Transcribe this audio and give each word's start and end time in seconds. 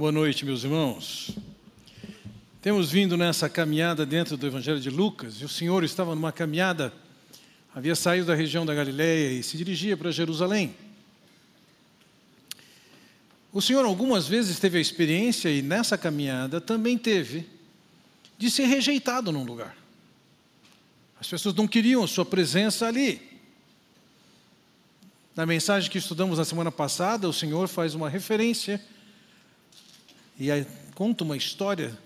Boa 0.00 0.10
noite, 0.10 0.46
meus 0.46 0.64
irmãos. 0.64 1.28
Temos 2.62 2.90
vindo 2.90 3.18
nessa 3.18 3.50
caminhada 3.50 4.06
dentro 4.06 4.34
do 4.34 4.46
Evangelho 4.46 4.80
de 4.80 4.88
Lucas, 4.88 5.34
e 5.42 5.44
o 5.44 5.48
Senhor 5.48 5.84
estava 5.84 6.14
numa 6.14 6.32
caminhada, 6.32 6.90
havia 7.74 7.94
saído 7.94 8.28
da 8.28 8.34
região 8.34 8.64
da 8.64 8.74
Galileia 8.74 9.30
e 9.30 9.42
se 9.42 9.58
dirigia 9.58 9.98
para 9.98 10.10
Jerusalém. 10.10 10.74
O 13.52 13.60
Senhor 13.60 13.84
algumas 13.84 14.26
vezes 14.26 14.58
teve 14.58 14.78
a 14.78 14.80
experiência, 14.80 15.50
e 15.50 15.60
nessa 15.60 15.98
caminhada 15.98 16.62
também 16.62 16.96
teve, 16.96 17.46
de 18.38 18.50
ser 18.50 18.64
rejeitado 18.64 19.30
num 19.30 19.44
lugar. 19.44 19.76
As 21.20 21.28
pessoas 21.28 21.54
não 21.54 21.68
queriam 21.68 22.02
a 22.02 22.08
sua 22.08 22.24
presença 22.24 22.86
ali. 22.86 23.20
Na 25.36 25.44
mensagem 25.44 25.90
que 25.90 25.98
estudamos 25.98 26.38
na 26.38 26.44
semana 26.46 26.72
passada, 26.72 27.28
o 27.28 27.34
Senhor 27.34 27.68
faz 27.68 27.94
uma 27.94 28.08
referência 28.08 28.80
e 30.40 30.66
conta 30.94 31.22
uma 31.22 31.36
história 31.36 31.96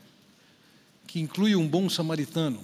que 1.06 1.20
inclui 1.20 1.54
um 1.54 1.68
bom 1.68 1.88
samaritano. 1.88 2.60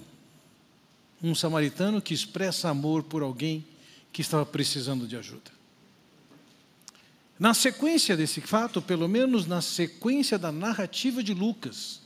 Um 1.22 1.32
samaritano 1.32 2.02
que 2.02 2.12
expressa 2.12 2.68
amor 2.68 3.04
por 3.04 3.22
alguém 3.22 3.64
que 4.12 4.20
estava 4.20 4.44
precisando 4.44 5.06
de 5.06 5.16
ajuda. 5.16 5.52
Na 7.38 7.54
sequência 7.54 8.16
desse 8.16 8.40
fato, 8.40 8.82
pelo 8.82 9.08
menos 9.08 9.46
na 9.46 9.62
sequência 9.62 10.36
da 10.36 10.50
narrativa 10.50 11.22
de 11.22 11.32
Lucas, 11.32 12.00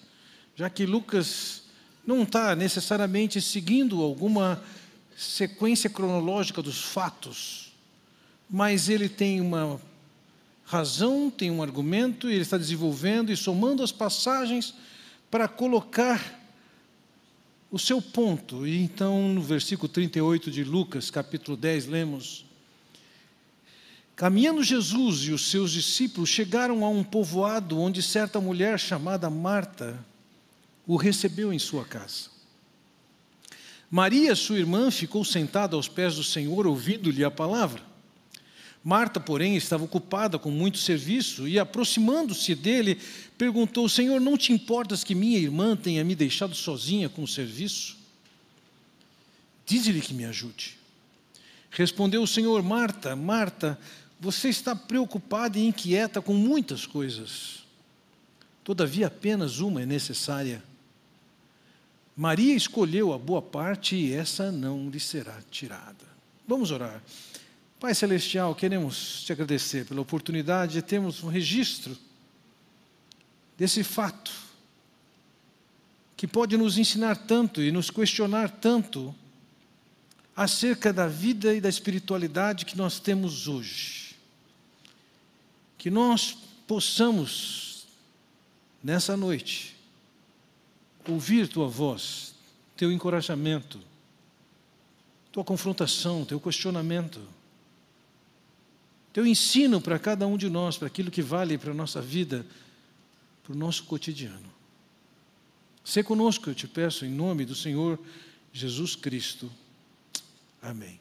já 0.55 0.69
que 0.69 0.85
Lucas 0.85 1.63
não 2.07 2.23
está 2.23 2.55
necessariamente 2.55 3.41
seguindo 3.41 4.03
alguma 4.03 4.63
sequência 5.17 5.89
cronológica 5.89 6.61
dos 6.61 6.83
fatos, 6.83 7.73
mas 8.49 8.91
ele 8.91 9.09
tem 9.09 9.41
uma 9.41 9.81
razão, 10.65 11.31
tem 11.31 11.51
um 11.51 11.63
argumento, 11.63 12.29
e 12.29 12.35
ele 12.35 12.43
está 12.43 12.57
desenvolvendo 12.57 13.31
e 13.31 13.37
somando 13.37 13.83
as 13.83 13.93
passagens 13.93 14.75
para 15.31 15.47
colocar 15.47 16.41
o 17.71 17.79
seu 17.79 18.01
ponto. 18.01 18.67
E 18.67 18.81
então, 18.81 19.29
no 19.29 19.43
versículo 19.43 19.89
38 19.89 20.51
de 20.51 20.65
Lucas, 20.65 21.11
capítulo 21.11 21.57
10, 21.57 21.87
lemos: 21.87 22.45
Caminhando 24.17 24.63
Jesus 24.63 25.23
e 25.23 25.33
os 25.33 25.51
seus 25.51 25.73
discípulos 25.73 26.29
chegaram 26.29 26.85
a 26.85 26.89
um 26.89 27.03
povoado 27.03 27.79
onde 27.79 28.01
certa 28.01 28.41
mulher 28.41 28.79
chamada 28.79 29.29
Marta 29.29 29.99
o 30.87 30.97
recebeu 30.97 31.53
em 31.53 31.59
sua 31.59 31.85
casa. 31.85 32.33
Maria, 33.91 34.35
sua 34.35 34.59
irmã, 34.59 34.91
ficou 34.91 35.25
sentada 35.25 35.77
aos 35.77 35.89
pés 35.89 36.17
do 36.17 36.25
Senhor, 36.25 36.67
ouvindo-lhe 36.67 37.25
a 37.25 37.31
palavra. 37.31 37.94
Marta, 38.85 39.19
porém, 39.19 39.57
estava 39.57 39.83
ocupada 39.83 40.39
com 40.39 40.51
muito 40.51 40.77
serviço 40.77 41.49
e, 41.49 41.59
aproximando-se 41.59 42.55
dele, 42.55 43.01
perguntou: 43.39 43.89
Senhor, 43.89 44.21
não 44.21 44.37
te 44.37 44.53
importas 44.53 45.03
que 45.03 45.15
minha 45.15 45.39
irmã 45.39 45.75
tenha 45.75 46.05
me 46.05 46.15
deixado 46.15 46.55
sozinha 46.55 47.09
com 47.09 47.23
o 47.23 47.29
serviço? 47.29 47.97
Diz-lhe 49.65 50.03
que 50.03 50.13
me 50.13 50.27
ajude. 50.27 50.77
Respondeu 51.71 52.23
o 52.23 52.27
Senhor: 52.27 52.63
Marta, 52.63 53.17
Marta, 53.17 53.79
você 54.21 54.51
está 54.51 54.77
preocupada 54.77 55.59
e 55.59 55.65
inquieta 55.65 56.21
com 56.21 56.35
muitas 56.35 56.85
coisas. 56.85 57.65
Todavia, 58.63 59.07
apenas 59.07 59.61
uma 59.61 59.81
é 59.81 59.87
necessária. 59.87 60.63
Maria 62.15 62.55
escolheu 62.55 63.15
a 63.15 63.19
boa 63.19 63.41
parte 63.41 63.97
e 63.97 64.13
essa 64.13 64.53
não 64.53 64.91
lhe 64.91 65.01
será 65.01 65.39
tirada. 65.51 66.05
Vamos 66.47 66.71
orar. 66.71 67.03
Pai 67.81 67.95
Celestial, 67.95 68.55
queremos 68.55 69.23
te 69.25 69.33
agradecer 69.33 69.85
pela 69.85 70.01
oportunidade 70.01 70.75
de 70.75 70.83
termos 70.83 71.23
um 71.23 71.29
registro 71.29 71.97
desse 73.59 73.85
fato, 73.85 74.33
que 76.17 76.27
pode 76.27 76.57
nos 76.57 76.79
ensinar 76.79 77.17
tanto 77.17 77.63
e 77.63 77.71
nos 77.71 77.91
questionar 77.91 78.51
tanto 78.51 79.15
acerca 80.35 80.93
da 80.93 81.07
vida 81.07 81.55
e 81.55 81.61
da 81.61 81.69
espiritualidade 81.69 82.65
que 82.65 82.77
nós 82.77 82.99
temos 82.99 83.47
hoje. 83.47 84.17
Que 85.77 85.91
nós 85.91 86.37
possamos, 86.67 87.87
nessa 88.83 89.17
noite, 89.17 89.77
ouvir 91.07 91.49
tua 91.49 91.69
voz, 91.69 92.35
teu 92.77 92.91
encorajamento, 92.91 93.79
tua 95.31 95.45
confrontação, 95.45 96.25
teu 96.25 96.41
questionamento, 96.41 97.21
teu 99.15 99.25
ensino 99.25 99.81
para 99.81 99.97
cada 99.97 100.27
um 100.27 100.37
de 100.37 100.51
nós, 100.51 100.77
para 100.77 100.89
aquilo 100.89 101.09
que 101.09 101.23
vale 101.23 101.57
para 101.57 101.71
a 101.71 101.75
nossa 101.75 102.03
vida, 102.03 102.45
para 103.45 103.53
o 103.53 103.57
nosso 103.57 103.85
cotidiano. 103.85 104.53
Se 105.85 106.03
conosco, 106.03 106.51
eu 106.51 106.55
te 106.55 106.67
peço, 106.67 107.07
em 107.07 107.11
nome 107.11 107.45
do 107.45 107.55
Senhor 107.55 107.97
Jesus 108.53 108.97
Cristo. 108.97 109.49
Amém. 110.61 110.99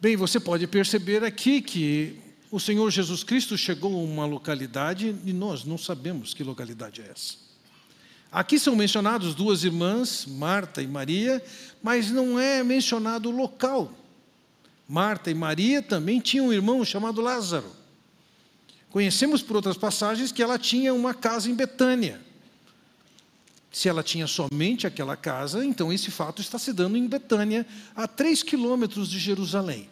Bem, 0.00 0.16
você 0.16 0.40
pode 0.40 0.66
perceber 0.66 1.22
aqui 1.22 1.60
que 1.60 2.18
o 2.50 2.58
Senhor 2.58 2.90
Jesus 2.90 3.22
Cristo 3.22 3.58
chegou 3.58 3.94
a 3.94 4.02
uma 4.02 4.24
localidade 4.24 5.14
e 5.22 5.34
nós 5.34 5.64
não 5.64 5.76
sabemos 5.76 6.32
que 6.32 6.42
localidade 6.42 7.02
é 7.02 7.10
essa. 7.10 7.34
Aqui 8.32 8.58
são 8.58 8.74
mencionadas 8.74 9.34
duas 9.34 9.64
irmãs, 9.64 10.24
Marta 10.24 10.80
e 10.80 10.86
Maria, 10.86 11.44
mas 11.82 12.10
não 12.10 12.40
é 12.40 12.62
mencionado 12.62 13.28
o 13.28 13.36
local. 13.36 13.92
Marta 14.88 15.30
e 15.30 15.34
Maria 15.34 15.82
também 15.82 16.20
tinham 16.20 16.46
um 16.46 16.52
irmão 16.52 16.84
chamado 16.84 17.20
Lázaro. 17.20 17.70
Conhecemos 18.90 19.42
por 19.42 19.56
outras 19.56 19.76
passagens 19.76 20.30
que 20.30 20.42
ela 20.42 20.58
tinha 20.58 20.94
uma 20.94 21.12
casa 21.12 21.50
em 21.50 21.54
Betânia. 21.54 22.20
Se 23.70 23.88
ela 23.88 24.02
tinha 24.02 24.26
somente 24.26 24.86
aquela 24.86 25.16
casa, 25.16 25.64
então 25.64 25.92
esse 25.92 26.10
fato 26.10 26.40
está 26.40 26.58
se 26.58 26.72
dando 26.72 26.96
em 26.96 27.06
Betânia, 27.06 27.66
a 27.94 28.06
três 28.06 28.42
quilômetros 28.42 29.10
de 29.10 29.18
Jerusalém. 29.18 29.90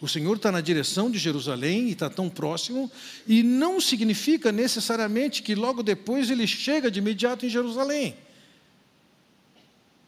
O 0.00 0.06
Senhor 0.06 0.36
está 0.36 0.52
na 0.52 0.60
direção 0.60 1.10
de 1.10 1.18
Jerusalém 1.18 1.88
e 1.88 1.92
está 1.92 2.10
tão 2.10 2.28
próximo, 2.28 2.90
e 3.26 3.42
não 3.42 3.80
significa 3.80 4.52
necessariamente 4.52 5.42
que 5.42 5.54
logo 5.54 5.82
depois 5.82 6.28
ele 6.30 6.46
chega 6.46 6.90
de 6.90 6.98
imediato 6.98 7.46
em 7.46 7.48
Jerusalém. 7.48 8.14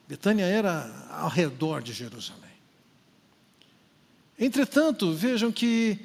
Betânia 0.07 0.45
era 0.45 1.09
ao 1.11 1.31
redor 1.31 1.83
de 1.83 1.93
Jerusalém. 1.93 2.48
Entretanto, 4.39 5.13
vejam 5.13 5.51
que 5.51 5.99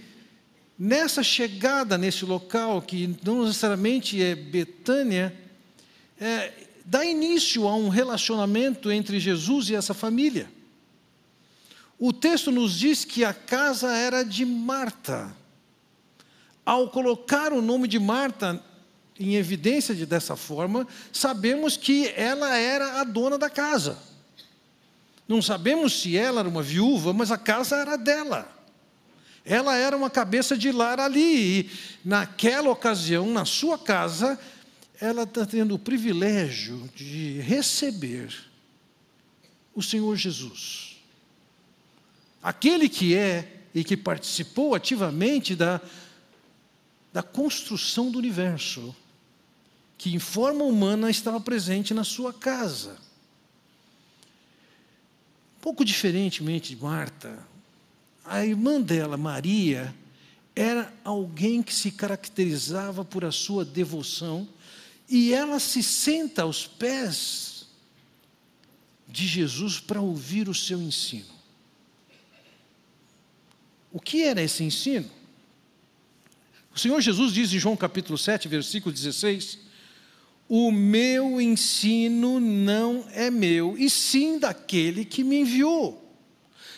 nessa 0.78 1.22
chegada 1.22 1.98
nesse 1.98 2.26
local, 2.26 2.82
que 2.82 3.16
não 3.24 3.46
necessariamente 3.46 4.22
é 4.22 4.36
Betânia, 4.36 5.36
é, 6.20 6.52
dá 6.84 7.06
início 7.06 7.68
a 7.68 7.76
um 7.76 7.90
relacionamento 7.90 8.92
entre 8.92 9.20
Jesus 9.20 9.70
e 9.70 9.76
essa 9.76 9.94
família. 9.94 10.50
O 12.00 12.12
texto 12.12 12.52
nos 12.52 12.78
diz 12.78 13.06
que 13.06 13.24
a 13.24 13.34
casa 13.34 13.96
era 13.96 14.24
de 14.24 14.46
Marta. 14.46 15.34
Ao 16.66 16.90
colocar 16.90 17.54
o 17.54 17.62
nome 17.62 17.88
de 17.88 18.00
Marta 18.00 18.62
em 19.20 19.36
evidência 19.36 19.94
de 19.94 20.06
dessa 20.06 20.36
forma, 20.36 20.88
sabemos 21.12 21.78
que 21.78 22.08
ela 22.16 22.58
era 22.58 23.00
a 23.00 23.04
dona 23.04 23.38
da 23.38 23.50
casa. 23.50 23.98
Não 25.28 25.42
sabemos 25.42 26.02
se 26.02 26.18
ela 26.18 26.42
era 26.42 26.50
uma 26.50 26.62
viúva, 26.62 27.14
mas 27.14 27.32
a 27.32 27.38
casa 27.38 27.78
era 27.78 27.98
dela. 27.98 28.50
Ela 29.46 29.76
era 29.76 29.96
uma 29.96 30.10
cabeça 30.10 30.58
de 30.58 30.72
lar 30.72 31.00
ali. 31.00 31.60
E 31.60 31.70
naquela 32.04 32.70
ocasião, 32.70 33.32
na 33.32 33.46
sua 33.46 33.78
casa, 33.78 34.40
ela 35.00 35.24
está 35.24 35.46
tendo 35.46 35.76
o 35.76 35.80
privilégio 35.80 36.90
de 36.96 37.40
receber 37.42 38.34
o 39.74 39.82
Senhor 39.82 40.16
Jesus 40.16 40.94
aquele 42.44 42.90
que 42.90 43.16
é 43.16 43.62
e 43.74 43.84
que 43.84 43.96
participou 43.96 44.76
ativamente 44.76 45.56
da, 45.56 45.80
da 47.14 47.24
construção 47.24 48.12
do 48.12 48.20
universo, 48.20 48.94
que 49.98 50.14
em 50.14 50.19
forma 50.19 50.66
humana 50.66 51.10
estava 51.10 51.40
presente 51.40 51.94
na 51.94 52.04
sua 52.04 52.34
casa. 52.34 52.98
Pouco 55.63 55.86
diferentemente 55.86 56.75
de 56.75 56.81
Marta, 56.81 57.39
a 58.25 58.45
irmã 58.45 58.81
dela, 58.81 59.15
Maria, 59.15 59.95
era 60.54 60.94
alguém 61.06 61.63
que 61.63 61.74
se 61.74 61.89
caracterizava 61.89 63.06
por 63.06 63.24
a 63.24 63.31
sua 63.31 63.63
devoção 63.63 64.45
e 65.07 65.33
ela 65.33 65.62
se 65.62 65.81
senta 65.81 66.42
aos 66.42 66.68
pés 66.68 67.65
de 69.07 69.25
Jesus 69.25 69.80
para 69.80 70.01
ouvir 70.01 70.50
o 70.50 70.54
seu 70.54 70.81
ensino. 70.81 71.33
O 73.89 74.01
que 74.01 74.21
era 74.21 74.42
esse 74.42 74.66
ensino? 74.66 75.09
O 76.75 76.77
Senhor 76.77 77.00
Jesus 77.00 77.31
diz 77.31 77.54
em 77.54 77.59
João 77.59 77.77
capítulo 77.77 78.18
7, 78.18 78.50
versículo 78.50 78.94
16: 78.94 79.59
O 80.56 80.72
meu 80.72 81.42
ensino 81.42 82.40
não 82.40 83.06
é 83.12 83.32
meu, 83.32 83.76
e 83.76 83.90
sim 83.90 84.38
daquele 84.38 85.04
que 85.04 85.24
me 85.24 85.38
enviou. 85.38 86.16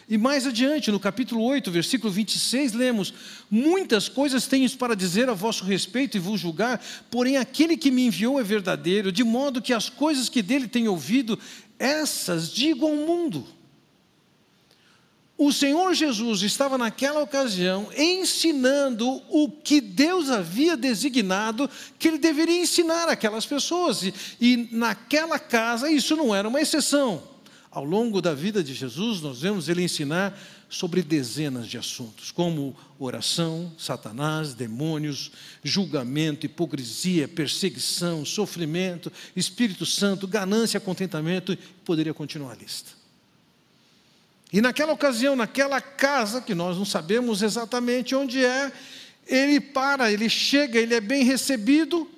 E 0.07 0.17
mais 0.17 0.47
adiante, 0.47 0.89
no 0.89 0.97
capítulo 0.97 1.43
8, 1.43 1.69
versículo 1.71 2.09
26, 2.09 2.71
lemos: 2.71 3.13
Muitas 3.51 4.07
coisas 4.07 4.47
tenho 4.47 4.69
para 4.77 4.95
dizer 4.95 5.29
a 5.29 5.33
vosso 5.33 5.65
respeito 5.65 6.15
e 6.15 6.21
vos 6.21 6.39
julgar, 6.39 6.81
porém 7.11 7.35
aquele 7.35 7.75
que 7.75 7.91
me 7.91 8.05
enviou 8.07 8.39
é 8.39 8.43
verdadeiro, 8.43 9.11
de 9.11 9.25
modo 9.25 9.61
que 9.61 9.73
as 9.73 9.89
coisas 9.89 10.29
que 10.29 10.41
dele 10.41 10.69
tenho 10.69 10.91
ouvido, 10.91 11.37
essas 11.77 12.49
digo 12.49 12.85
ao 12.85 12.95
mundo. 12.95 13.45
O 15.37 15.51
Senhor 15.51 15.93
Jesus 15.93 16.41
estava 16.43 16.77
naquela 16.77 17.21
ocasião 17.21 17.89
ensinando 17.97 19.21
o 19.29 19.51
que 19.51 19.81
Deus 19.81 20.29
havia 20.29 20.77
designado 20.77 21.69
que 21.99 22.07
ele 22.07 22.17
deveria 22.17 22.61
ensinar 22.61 23.09
aquelas 23.09 23.45
pessoas, 23.45 24.03
e, 24.03 24.13
e 24.39 24.69
naquela 24.71 25.37
casa 25.37 25.91
isso 25.91 26.15
não 26.15 26.33
era 26.33 26.47
uma 26.47 26.61
exceção. 26.61 27.21
Ao 27.69 27.83
longo 27.83 28.21
da 28.21 28.33
vida 28.33 28.63
de 28.63 28.73
Jesus, 28.73 29.19
nós 29.19 29.41
vemos 29.41 29.67
ele 29.67 29.83
ensinar 29.83 30.39
sobre 30.69 31.01
dezenas 31.03 31.67
de 31.67 31.77
assuntos, 31.77 32.31
como 32.31 32.73
oração, 32.97 33.73
Satanás, 33.77 34.53
demônios, 34.53 35.33
julgamento, 35.61 36.45
hipocrisia, 36.45 37.27
perseguição, 37.27 38.23
sofrimento, 38.23 39.11
Espírito 39.35 39.85
Santo, 39.85 40.25
ganância, 40.25 40.79
contentamento, 40.79 41.57
poderia 41.83 42.13
continuar 42.13 42.53
a 42.53 42.55
lista. 42.55 43.04
E 44.55 44.61
naquela 44.61 44.93
ocasião, 44.93 45.35
naquela 45.35 45.81
casa, 45.81 46.39
que 46.39 46.55
nós 46.55 46.77
não 46.77 46.85
sabemos 46.85 47.41
exatamente 47.41 48.15
onde 48.15 48.45
é, 48.45 48.71
ele 49.27 49.59
para, 49.59 50.09
ele 50.09 50.29
chega, 50.29 50.79
ele 50.79 50.95
é 50.95 51.01
bem 51.01 51.25
recebido, 51.25 52.09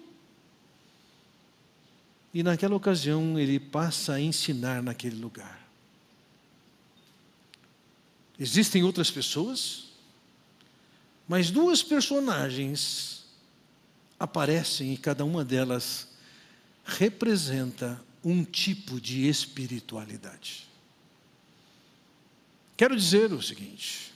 e 2.31 2.43
naquela 2.43 2.75
ocasião 2.75 3.39
ele 3.39 3.59
passa 3.59 4.13
a 4.13 4.21
ensinar 4.21 4.83
naquele 4.83 5.15
lugar. 5.15 5.67
Existem 8.39 8.83
outras 8.83 9.09
pessoas, 9.09 9.85
mas 11.27 11.49
duas 11.49 11.81
personagens 11.81 13.25
aparecem 14.19 14.93
e 14.93 14.97
cada 14.97 15.25
uma 15.25 15.43
delas 15.43 16.07
representa 16.85 17.99
um 18.23 18.43
tipo 18.43 19.01
de 19.01 19.27
espiritualidade. 19.27 20.67
Quero 22.77 22.95
dizer 22.95 23.33
o 23.33 23.41
seguinte: 23.41 24.13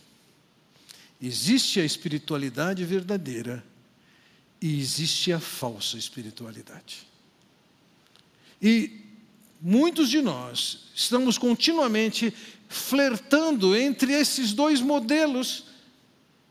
existe 1.19 1.79
a 1.79 1.83
espiritualidade 1.83 2.85
verdadeira 2.85 3.65
e 4.61 4.79
existe 4.79 5.33
a 5.33 5.39
falsa 5.39 5.97
espiritualidade. 5.97 7.07
E 8.61 9.01
muitos 9.59 10.09
de 10.09 10.21
nós 10.21 10.91
estamos 10.93 11.39
continuamente 11.39 12.31
flertando 12.69 13.75
entre 13.75 14.13
esses 14.13 14.53
dois 14.53 14.79
modelos 14.79 15.65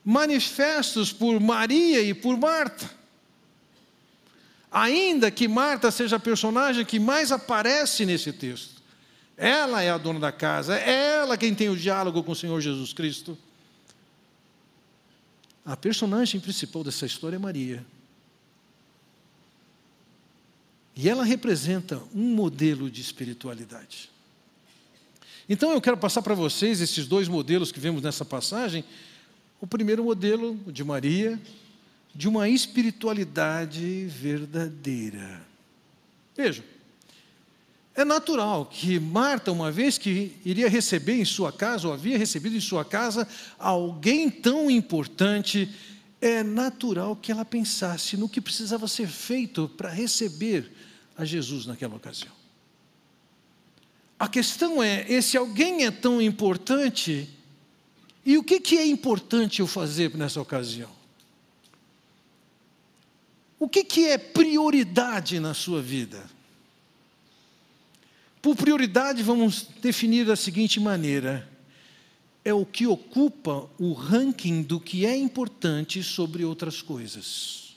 manifestos 0.05 1.13
por 1.13 1.39
Maria 1.39 2.03
e 2.03 2.13
por 2.13 2.37
Marta. 2.37 2.91
Ainda 4.73 5.31
que 5.31 5.47
Marta 5.47 5.91
seja 5.91 6.17
a 6.17 6.21
personagem 6.21 6.85
que 6.85 6.99
mais 6.99 7.31
aparece 7.31 8.05
nesse 8.05 8.33
texto, 8.33 8.80
ela 9.41 9.83
é 9.83 9.89
a 9.91 9.97
dona 9.97 10.21
da 10.21 10.31
casa, 10.31 10.79
é 10.79 11.15
ela 11.15 11.35
quem 11.39 11.55
tem 11.55 11.71
o 11.71 11.77
diálogo 11.77 12.23
com 12.23 12.33
o 12.33 12.37
Senhor 12.37 12.61
Jesus 12.61 12.93
Cristo. 12.93 13.39
A 15.65 15.75
personagem 15.75 16.39
principal 16.39 16.85
dessa 16.85 17.07
história 17.07 17.37
é 17.37 17.39
Maria. 17.39 17.83
E 20.95 21.09
ela 21.09 21.25
representa 21.25 22.03
um 22.15 22.35
modelo 22.35 22.91
de 22.91 23.01
espiritualidade. 23.01 24.11
Então 25.49 25.73
eu 25.73 25.81
quero 25.81 25.97
passar 25.97 26.21
para 26.21 26.35
vocês 26.35 26.83
esses 26.83 27.07
dois 27.07 27.27
modelos 27.27 27.73
que 27.73 27.81
vemos 27.81 28.03
nessa 28.03 28.27
passagem. 28.27 28.85
O 29.59 29.67
primeiro 29.67 30.05
modelo, 30.05 30.61
o 30.67 30.71
de 30.71 30.85
Maria, 30.85 31.41
de 32.15 32.29
uma 32.29 32.47
espiritualidade 32.47 34.05
verdadeira. 34.05 35.41
Vejam, 36.37 36.63
é 38.00 38.05
natural 38.05 38.64
que 38.64 38.99
Marta, 38.99 39.52
uma 39.52 39.70
vez 39.70 39.99
que 39.99 40.37
iria 40.44 40.69
receber 40.69 41.20
em 41.20 41.25
sua 41.25 41.52
casa, 41.52 41.87
ou 41.87 41.94
havia 41.94 42.17
recebido 42.17 42.56
em 42.56 42.61
sua 42.61 42.85
casa, 42.85 43.29
alguém 43.58 44.31
tão 44.31 44.70
importante, 44.70 45.70
é 46.20 46.43
natural 46.43 47.14
que 47.14 47.31
ela 47.31 47.44
pensasse 47.44 48.17
no 48.17 48.29
que 48.29 48.41
precisava 48.41 48.88
ser 48.88 49.06
feito 49.06 49.69
para 49.76 49.91
receber 49.91 50.70
a 51.17 51.25
Jesus 51.25 51.67
naquela 51.67 51.94
ocasião. 51.94 52.32
A 54.19 54.29
questão 54.29 54.82
é: 54.82 55.05
esse 55.11 55.37
alguém 55.37 55.85
é 55.85 55.91
tão 55.91 56.23
importante, 56.23 57.29
e 58.25 58.38
o 58.38 58.43
que, 58.43 58.61
que 58.61 58.79
é 58.79 58.87
importante 58.87 59.61
eu 59.61 59.67
fazer 59.67 60.14
nessa 60.17 60.41
ocasião? 60.41 60.91
O 63.58 63.69
que, 63.69 63.85
que 63.85 64.06
é 64.06 64.17
prioridade 64.17 65.38
na 65.38 65.53
sua 65.53 65.82
vida? 65.82 66.40
Por 68.43 68.57
prioridade, 68.57 69.23
vamos 69.23 69.67
definir 69.83 70.25
da 70.25 70.37
seguinte 70.37 70.81
maneira: 70.81 71.49
é 72.45 72.55
o 72.55 72.65
que 72.65 72.87
ocupa 72.87 73.69
o 73.79 73.93
ranking 73.93 74.63
do 74.63 74.81
que 74.81 75.05
é 75.05 75.17
importante 75.17 76.03
sobre 76.03 76.45
outras 76.45 76.81
coisas. 76.81 77.75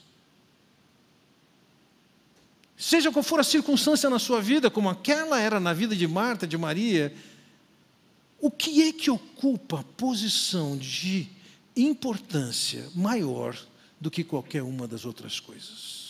Seja 2.76 3.10
qual 3.12 3.22
for 3.22 3.40
a 3.40 3.44
circunstância 3.44 4.10
na 4.10 4.18
sua 4.18 4.40
vida, 4.40 4.70
como 4.70 4.88
aquela 4.88 5.40
era 5.40 5.60
na 5.60 5.72
vida 5.72 5.94
de 5.94 6.06
Marta, 6.06 6.46
de 6.46 6.58
Maria, 6.58 7.14
o 8.40 8.50
que 8.50 8.82
é 8.82 8.92
que 8.92 9.10
ocupa 9.10 9.80
a 9.80 9.82
posição 9.82 10.76
de 10.76 11.28
importância 11.76 12.86
maior 12.94 13.58
do 13.98 14.10
que 14.10 14.22
qualquer 14.22 14.62
uma 14.62 14.86
das 14.86 15.06
outras 15.06 15.40
coisas? 15.40 16.03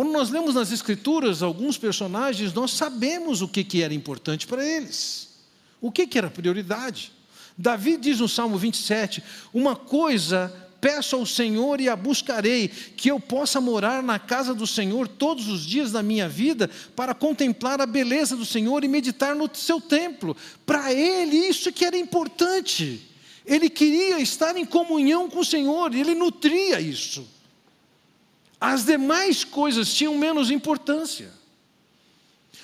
Quando 0.00 0.12
nós 0.12 0.30
lemos 0.30 0.54
nas 0.54 0.72
Escrituras 0.72 1.42
alguns 1.42 1.76
personagens, 1.76 2.54
nós 2.54 2.70
sabemos 2.70 3.42
o 3.42 3.48
que, 3.48 3.62
que 3.62 3.82
era 3.82 3.92
importante 3.92 4.46
para 4.46 4.66
eles, 4.66 5.28
o 5.78 5.92
que, 5.92 6.06
que 6.06 6.16
era 6.16 6.30
prioridade. 6.30 7.12
Davi 7.54 7.98
diz 7.98 8.18
no 8.18 8.26
Salmo 8.26 8.56
27: 8.56 9.22
Uma 9.52 9.76
coisa 9.76 10.50
peço 10.80 11.16
ao 11.16 11.26
Senhor 11.26 11.82
e 11.82 11.88
a 11.90 11.94
buscarei, 11.96 12.68
que 12.68 13.10
eu 13.10 13.20
possa 13.20 13.60
morar 13.60 14.02
na 14.02 14.18
casa 14.18 14.54
do 14.54 14.66
Senhor 14.66 15.06
todos 15.06 15.48
os 15.48 15.66
dias 15.66 15.92
da 15.92 16.02
minha 16.02 16.26
vida, 16.26 16.70
para 16.96 17.12
contemplar 17.12 17.78
a 17.82 17.84
beleza 17.84 18.34
do 18.34 18.46
Senhor 18.46 18.82
e 18.82 18.88
meditar 18.88 19.34
no 19.34 19.54
seu 19.54 19.82
templo. 19.82 20.34
Para 20.64 20.94
ele, 20.94 21.36
isso 21.36 21.70
que 21.70 21.84
era 21.84 21.98
importante. 21.98 23.06
Ele 23.44 23.68
queria 23.68 24.18
estar 24.18 24.56
em 24.56 24.64
comunhão 24.64 25.28
com 25.28 25.40
o 25.40 25.44
Senhor, 25.44 25.94
ele 25.94 26.14
nutria 26.14 26.80
isso. 26.80 27.39
As 28.60 28.84
demais 28.84 29.42
coisas 29.42 29.94
tinham 29.94 30.18
menos 30.18 30.50
importância. 30.50 31.40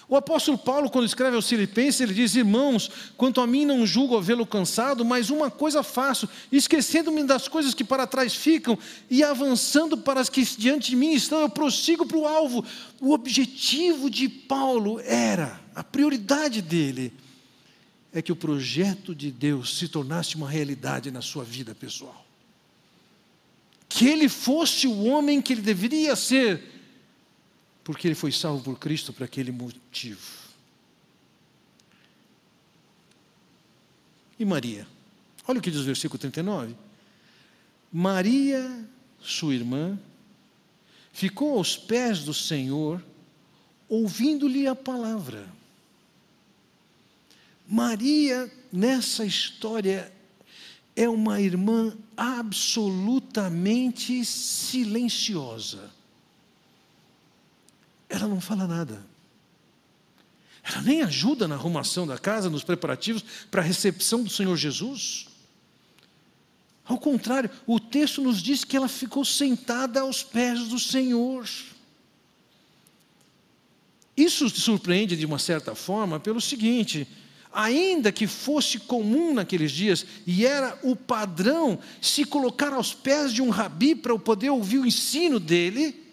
O 0.08 0.14
apóstolo 0.14 0.56
Paulo, 0.56 0.88
quando 0.88 1.04
escreve 1.04 1.34
aos 1.34 1.48
Filipenses, 1.48 2.00
ele 2.00 2.14
diz: 2.14 2.36
Irmãos, 2.36 2.88
quanto 3.16 3.40
a 3.40 3.46
mim 3.46 3.64
não 3.64 3.84
julgo 3.84 4.16
havê-lo 4.16 4.46
cansado, 4.46 5.04
mas 5.04 5.30
uma 5.30 5.50
coisa 5.50 5.82
faço, 5.82 6.28
esquecendo-me 6.52 7.24
das 7.24 7.48
coisas 7.48 7.74
que 7.74 7.82
para 7.82 8.06
trás 8.06 8.32
ficam 8.32 8.78
e 9.10 9.24
avançando 9.24 9.98
para 9.98 10.20
as 10.20 10.28
que 10.28 10.44
diante 10.44 10.90
de 10.90 10.96
mim 10.96 11.12
estão, 11.12 11.40
eu 11.40 11.48
prossigo 11.48 12.06
para 12.06 12.18
o 12.18 12.26
alvo. 12.26 12.64
O 13.00 13.12
objetivo 13.12 14.08
de 14.08 14.28
Paulo 14.28 15.00
era, 15.00 15.60
a 15.74 15.82
prioridade 15.82 16.62
dele, 16.62 17.12
é 18.12 18.22
que 18.22 18.30
o 18.30 18.36
projeto 18.36 19.12
de 19.12 19.32
Deus 19.32 19.76
se 19.76 19.88
tornasse 19.88 20.36
uma 20.36 20.48
realidade 20.48 21.10
na 21.10 21.20
sua 21.20 21.42
vida 21.42 21.74
pessoal. 21.74 22.25
Que 23.88 24.08
ele 24.08 24.28
fosse 24.28 24.86
o 24.86 25.04
homem 25.04 25.40
que 25.40 25.52
ele 25.52 25.62
deveria 25.62 26.14
ser 26.16 26.76
porque 27.86 28.08
ele 28.08 28.16
foi 28.16 28.32
salvo 28.32 28.64
por 28.64 28.80
Cristo 28.80 29.12
para 29.12 29.26
aquele 29.26 29.52
motivo. 29.52 30.20
E 34.36 34.44
Maria? 34.44 34.88
Olha 35.46 35.60
o 35.60 35.62
que 35.62 35.70
diz 35.70 35.82
o 35.82 35.84
versículo 35.84 36.18
39. 36.18 36.74
Maria, 37.92 38.84
sua 39.20 39.54
irmã, 39.54 39.96
ficou 41.12 41.56
aos 41.56 41.76
pés 41.76 42.24
do 42.24 42.34
Senhor, 42.34 43.00
ouvindo-lhe 43.88 44.66
a 44.66 44.74
palavra. 44.74 45.48
Maria, 47.68 48.52
nessa 48.72 49.24
história, 49.24 50.12
é 50.96 51.08
uma 51.08 51.40
irmã 51.40 51.96
absolutamente 52.16 54.24
silenciosa 54.24 55.94
ela 58.08 58.28
não 58.28 58.40
fala 58.40 58.66
nada. 58.66 59.04
Ela 60.62 60.82
nem 60.82 61.02
ajuda 61.02 61.46
na 61.46 61.54
arrumação 61.54 62.06
da 62.06 62.18
casa, 62.18 62.50
nos 62.50 62.64
preparativos 62.64 63.24
para 63.50 63.62
a 63.62 63.64
recepção 63.64 64.22
do 64.22 64.30
Senhor 64.30 64.56
Jesus. 64.56 65.28
Ao 66.84 66.98
contrário, 66.98 67.50
o 67.66 67.78
texto 67.78 68.22
nos 68.22 68.42
diz 68.42 68.64
que 68.64 68.76
ela 68.76 68.88
ficou 68.88 69.24
sentada 69.24 70.00
aos 70.00 70.22
pés 70.22 70.68
do 70.68 70.78
Senhor. 70.78 71.48
Isso 74.16 74.48
surpreende 74.48 75.16
de 75.16 75.26
uma 75.26 75.38
certa 75.38 75.74
forma 75.74 76.18
pelo 76.18 76.40
seguinte: 76.40 77.06
ainda 77.56 78.12
que 78.12 78.26
fosse 78.26 78.78
comum 78.78 79.32
naqueles 79.32 79.72
dias, 79.72 80.04
e 80.26 80.44
era 80.44 80.78
o 80.82 80.94
padrão 80.94 81.78
se 82.02 82.24
colocar 82.24 82.74
aos 82.74 82.92
pés 82.92 83.32
de 83.32 83.40
um 83.40 83.48
rabi 83.48 83.94
para 83.94 84.16
poder 84.18 84.50
ouvir 84.50 84.78
o 84.78 84.86
ensino 84.86 85.40
dele, 85.40 86.04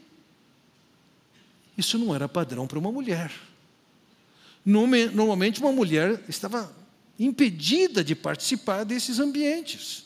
isso 1.77 1.97
não 1.97 2.15
era 2.15 2.29
padrão 2.29 2.65
para 2.65 2.79
uma 2.79 2.91
mulher. 2.91 3.31
Normalmente, 4.65 5.59
uma 5.59 5.73
mulher 5.73 6.23
estava 6.29 6.73
impedida 7.19 8.03
de 8.03 8.15
participar 8.15 8.85
desses 8.85 9.19
ambientes. 9.19 10.05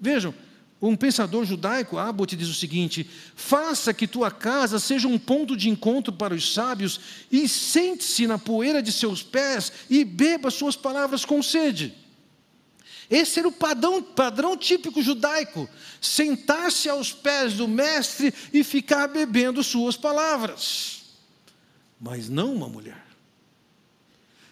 Vejam, 0.00 0.34
um 0.80 0.94
pensador 0.94 1.44
judaico, 1.44 1.96
Abbott, 1.96 2.36
diz 2.36 2.48
o 2.48 2.54
seguinte: 2.54 3.08
faça 3.34 3.94
que 3.94 4.06
tua 4.06 4.30
casa 4.30 4.78
seja 4.78 5.08
um 5.08 5.18
ponto 5.18 5.56
de 5.56 5.70
encontro 5.70 6.12
para 6.12 6.34
os 6.34 6.52
sábios, 6.52 7.00
e 7.30 7.48
sente-se 7.48 8.26
na 8.26 8.38
poeira 8.38 8.82
de 8.82 8.92
seus 8.92 9.22
pés 9.22 9.72
e 9.88 10.04
beba 10.04 10.50
suas 10.50 10.76
palavras 10.76 11.24
com 11.24 11.42
sede. 11.42 11.94
Esse 13.08 13.38
era 13.38 13.48
o 13.48 13.52
padrão, 13.52 14.02
padrão 14.02 14.56
típico 14.56 15.00
judaico: 15.00 15.68
sentar-se 16.00 16.88
aos 16.88 17.12
pés 17.12 17.54
do 17.54 17.66
mestre 17.66 18.34
e 18.52 18.62
ficar 18.62 19.06
bebendo 19.06 19.62
suas 19.64 19.96
palavras. 19.96 21.04
Mas 21.98 22.28
não 22.28 22.54
uma 22.54 22.68
mulher. 22.68 23.05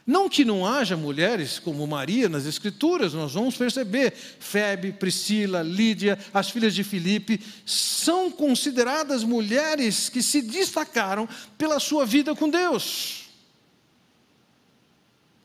Não 0.06 0.28
que 0.28 0.44
não 0.44 0.66
haja 0.66 0.96
mulheres 0.96 1.58
como 1.58 1.87
Maria 1.87 2.28
nas 2.28 2.44
Escrituras, 2.44 3.14
nós 3.14 3.32
vamos 3.32 3.56
perceber. 3.56 4.12
Febe, 4.12 4.92
Priscila, 4.92 5.62
Lídia, 5.62 6.18
as 6.32 6.50
filhas 6.50 6.75
de 6.75 6.84
Filipe, 6.84 7.40
são 7.64 8.30
consideradas 8.30 9.25
mulheres 9.25 10.11
que 10.11 10.23
se 10.23 10.42
destacaram 10.42 11.26
pela 11.56 11.80
sua 11.80 12.04
vida 12.04 12.34
com 12.34 12.50
Deus. 12.50 13.25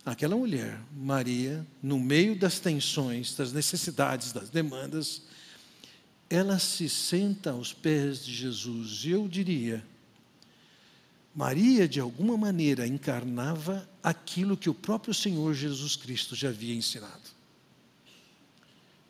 Aquela 0.06 0.36
mulher, 0.36 0.80
Maria, 0.94 1.66
no 1.82 2.00
meio 2.00 2.36
das 2.36 2.60
tensões, 2.60 3.36
das 3.36 3.54
necessidades, 3.54 4.34
das 4.34 4.50
demandas, 4.50 5.22
ela 6.30 6.60
se 6.60 6.90
senta 6.90 7.52
aos 7.52 7.72
pés 7.72 8.26
de 8.26 8.34
Jesus, 8.34 9.04
e 9.06 9.12
eu 9.12 9.28
diria, 9.28 9.84
Maria, 11.40 11.88
de 11.88 12.02
alguma 12.02 12.36
maneira, 12.36 12.86
encarnava 12.86 13.90
aquilo 14.04 14.58
que 14.58 14.70
o 14.70 14.74
próprio 14.74 15.14
Senhor 15.14 15.54
Jesus 15.54 15.96
Cristo 15.96 16.36
já 16.36 16.50
havia 16.50 16.76
ensinado. 16.76 17.30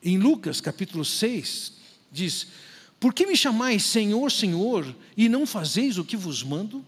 Em 0.00 0.16
Lucas 0.16 0.60
capítulo 0.60 1.04
6, 1.04 1.72
diz: 2.08 2.46
Por 3.00 3.12
que 3.12 3.26
me 3.26 3.36
chamais 3.36 3.84
Senhor, 3.84 4.30
Senhor, 4.30 4.94
e 5.16 5.28
não 5.28 5.44
fazeis 5.44 5.98
o 5.98 6.04
que 6.04 6.16
vos 6.16 6.44
mando? 6.44 6.86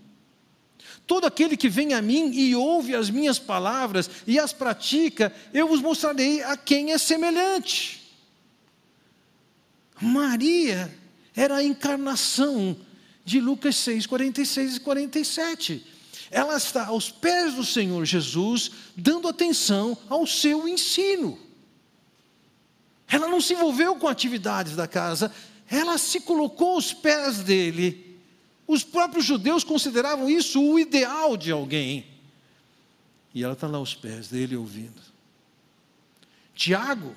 Todo 1.09 1.27
aquele 1.27 1.57
que 1.57 1.69
vem 1.69 1.93
a 1.93 2.01
mim 2.01 2.33
e 2.33 2.55
ouve 2.55 2.95
as 2.95 3.11
minhas 3.11 3.41
palavras 3.41 4.09
e 4.25 4.39
as 4.39 4.53
pratica, 4.53 5.35
eu 5.53 5.67
vos 5.67 5.83
mostrarei 5.83 6.41
a 6.45 6.57
quem 6.57 6.93
é 6.93 6.99
semelhante. 6.99 8.01
Maria 10.01 10.97
era 11.35 11.57
a 11.57 11.65
encarnação 11.65 12.77
de 13.25 13.41
Lucas 13.41 13.77
6, 13.77 14.07
46 14.07 14.77
e 14.77 14.81
47. 14.81 15.87
Ela 16.31 16.57
está 16.57 16.87
aos 16.87 17.11
pés 17.11 17.55
do 17.55 17.65
Senhor 17.65 18.05
Jesus, 18.05 18.71
dando 18.97 19.29
atenção 19.29 19.97
ao 20.09 20.27
seu 20.27 20.67
ensino. 20.67 21.39
Ela 23.07 23.29
não 23.29 23.41
se 23.41 23.53
envolveu 23.53 23.95
com 23.97 24.09
atividades 24.09 24.75
da 24.75 24.89
casa, 24.89 25.31
ela 25.69 25.99
se 25.99 26.21
colocou 26.21 26.77
aos 26.77 26.93
pés 26.95 27.41
dele. 27.41 28.19
Os 28.67 28.83
próprios 28.83 29.27
judeus 29.27 29.63
consideravam 29.63 30.31
isso 30.31 30.63
o 30.63 30.79
ideal 30.79 31.37
de 31.37 31.53
alguém. 31.53 32.07
E 33.35 33.45
ela 33.45 33.53
está 33.53 33.67
lá 33.67 33.79
aos 33.79 33.95
pés 33.95 34.29
dele 34.29 34.57
ouvindo. 34.57 35.01
Tiago, 36.55 37.15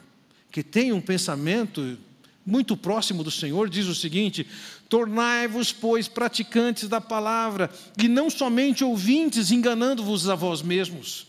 que 0.51 0.63
tem 0.63 0.91
um 0.91 1.01
pensamento 1.01 1.97
muito 2.45 2.77
próximo 2.77 3.24
do 3.24 3.31
Senhor, 3.31 3.69
diz 3.69 3.88
o 3.88 3.95
seguinte: 3.95 4.47
Tornai-vos, 4.87 5.71
pois, 5.71 6.07
praticantes 6.07 6.87
da 6.87 7.01
palavra, 7.01 7.69
e 8.01 8.07
não 8.07 8.29
somente 8.29 8.83
ouvintes, 8.83 9.51
enganando-vos 9.51 10.29
a 10.29 10.35
vós 10.35 10.61
mesmos. 10.61 11.27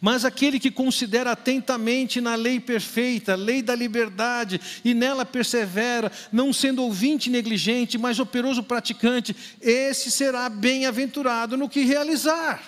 Mas 0.00 0.24
aquele 0.24 0.58
que 0.58 0.70
considera 0.70 1.30
atentamente 1.30 2.20
na 2.20 2.34
lei 2.34 2.58
perfeita, 2.58 3.36
lei 3.36 3.62
da 3.62 3.74
liberdade, 3.74 4.60
e 4.84 4.92
nela 4.92 5.24
persevera, 5.24 6.10
não 6.32 6.52
sendo 6.52 6.82
ouvinte 6.82 7.30
negligente, 7.30 7.96
mas 7.96 8.18
operoso 8.18 8.62
praticante, 8.62 9.34
esse 9.60 10.10
será 10.10 10.48
bem-aventurado 10.48 11.56
no 11.56 11.68
que 11.68 11.84
realizar. 11.84 12.62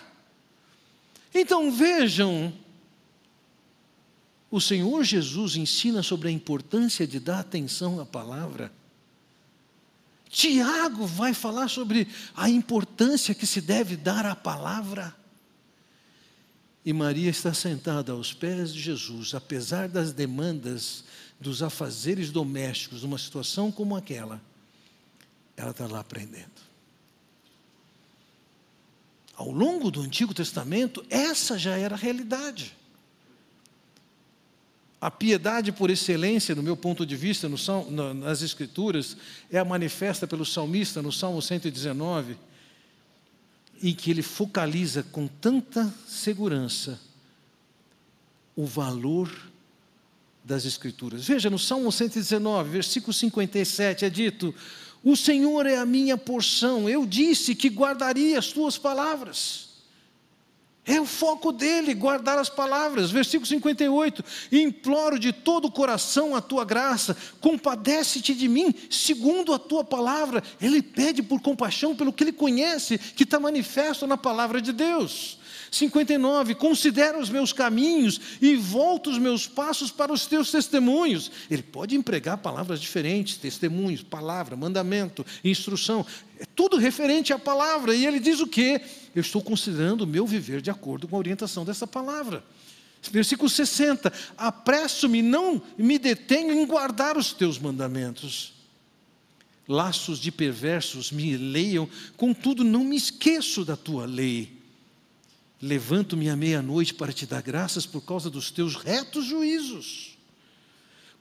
Então 1.35 1.73
vejam 1.73 2.53
o 4.55 4.61
Senhor 4.61 5.03
Jesus 5.03 5.57
ensina 5.57 6.01
sobre 6.01 6.29
a 6.29 6.31
importância 6.31 7.05
de 7.05 7.19
dar 7.19 7.41
atenção 7.41 7.99
à 7.99 8.07
palavra. 8.07 8.71
Tiago 10.35 11.07
vai 11.07 11.33
falar 11.33 11.69
sobre 11.69 12.09
a 12.35 12.51
importância 12.51 13.33
que 13.37 13.47
se 13.47 13.61
deve 13.61 13.97
dar 13.97 14.27
à 14.27 14.35
palavra. 14.35 15.15
E 16.85 16.93
Maria 16.93 17.31
está 17.31 17.55
sentada 17.55 18.11
aos 18.11 18.33
pés 18.33 18.75
de 18.75 18.81
Jesus, 18.81 19.33
apesar 19.33 19.89
das 19.89 20.13
demandas 20.13 21.05
dos 21.39 21.63
afazeres 21.63 22.33
domésticos, 22.33 23.05
numa 23.05 23.17
situação 23.17 23.71
como 23.71 23.95
aquela, 23.95 24.43
ela 25.57 25.71
está 25.71 25.87
lá 25.87 26.01
aprendendo. 26.01 26.51
Ao 29.37 29.53
longo 29.53 29.89
do 29.89 30.01
Antigo 30.01 30.35
Testamento, 30.35 31.07
essa 31.09 31.57
já 31.57 31.77
era 31.79 31.95
a 31.95 31.99
realidade. 31.99 32.77
A 35.05 35.11
piedade 35.11 35.71
por 35.71 35.91
excelência, 35.91 36.55
no 36.55 36.63
meu 36.63 36.75
ponto 36.75 37.05
de 37.05 37.15
vista, 37.15 37.47
no, 37.47 38.15
nas 38.15 38.41
Escrituras, 38.41 39.19
é 39.53 39.59
a 39.59 39.65
manifesta 39.65 40.27
pelo 40.27 40.47
salmista 40.47 41.03
no 41.03 41.13
Salmo 41.13 41.43
119, 41.43 42.39
em 43.83 43.95
que 43.95 44.11
ele 44.11 44.23
focaliza 44.23 45.03
com 45.03 45.27
tanta 45.27 45.93
segurança 46.09 46.99
o 48.57 48.65
valor 48.65 49.31
das 50.43 50.65
Escrituras. 50.65 51.27
Veja, 51.27 51.51
no 51.51 51.59
Salmo 51.59 51.93
119, 51.93 52.71
versículo 52.71 53.13
57, 53.13 54.07
é 54.07 54.09
dito: 54.09 54.55
O 55.03 55.15
Senhor 55.15 55.67
é 55.67 55.77
a 55.77 55.85
minha 55.85 56.17
porção, 56.17 56.89
eu 56.89 57.05
disse 57.05 57.55
que 57.55 57.69
guardaria 57.69 58.39
as 58.39 58.47
tuas 58.47 58.79
palavras. 58.79 59.64
É 60.87 61.01
o 61.01 61.07
foco 61.07 61.51
dele, 61.51 61.95
guardar 61.95 62.39
as 62.39 62.51
palavras. 62.51 63.11
Versículo 63.11 63.47
58. 63.47 64.23
Imploro 64.53 65.19
de 65.19 65.33
todo 65.33 65.67
o 65.67 65.71
coração 65.71 66.37
a 66.37 66.43
tua 66.43 66.65
graça, 66.65 67.17
compadece-te 67.41 68.35
de 68.35 68.49
mim, 68.49 68.75
segundo 68.91 69.55
a 69.55 69.59
tua 69.59 69.83
palavra. 69.83 70.43
Ele 70.61 70.83
pede 70.83 71.23
por 71.23 71.41
compaixão 71.41 71.97
pelo 71.97 72.13
que 72.13 72.25
ele 72.25 72.33
conhece, 72.33 72.99
que 72.99 73.23
está 73.23 73.41
manifesto 73.41 74.07
na 74.07 74.19
palavra 74.19 74.61
de 74.61 74.73
Deus. 74.73 75.39
59, 75.75 76.55
considera 76.55 77.19
os 77.19 77.29
meus 77.29 77.53
caminhos 77.53 78.21
e 78.41 78.55
volta 78.55 79.11
os 79.11 79.19
meus 79.19 79.47
passos 79.47 79.91
para 79.91 80.13
os 80.13 80.27
teus 80.27 80.51
testemunhos. 80.51 81.31
Ele 81.51 81.63
pode 81.63 81.97
empregar 81.97 82.39
palavras 82.39 82.81
diferentes, 82.81 83.37
testemunhos, 83.37 84.03
palavra, 84.03 84.57
mandamento, 84.57 85.25
instrução, 85.43 86.07
é 86.39 86.45
tudo 86.55 86.77
referente 86.77 87.33
à 87.33 87.39
palavra. 87.39 87.95
E 87.95 88.07
ele 88.07 88.21
diz 88.21 88.41
o 88.41 88.47
quê? 88.47 88.81
Eu 89.15 89.21
estou 89.21 89.43
considerando 89.43 90.03
o 90.03 90.07
meu 90.07 90.27
viver 90.27 90.61
de 90.61 90.71
acordo 90.71 91.09
com 91.09 91.17
a 91.17 91.19
orientação 91.19 91.65
dessa 91.65 91.87
palavra. 91.87 92.45
Versículo 93.11 93.49
60: 93.49 94.13
Apresso-me, 94.37 95.23
não 95.23 95.61
me 95.77 95.99
detenho 95.99 96.53
em 96.53 96.67
guardar 96.67 97.17
os 97.17 97.33
teus 97.33 97.59
mandamentos. 97.59 98.53
Laços 99.67 100.19
de 100.19 100.31
perversos 100.31 101.11
me 101.11 101.37
leiam, 101.37 101.89
contudo 102.17 102.63
não 102.63 102.85
me 102.85 102.97
esqueço 102.97 103.65
da 103.65 103.77
tua 103.77 104.05
lei. 104.05 104.54
Levanto-me 105.65 106.29
à 106.29 106.37
meia-noite 106.37 106.93
para 106.93 107.11
te 107.11 107.25
dar 107.25 107.41
graças 107.41 107.87
por 107.87 108.03
causa 108.03 108.29
dos 108.29 108.51
teus 108.51 108.77
retos 108.77 109.25
juízos. 109.25 110.19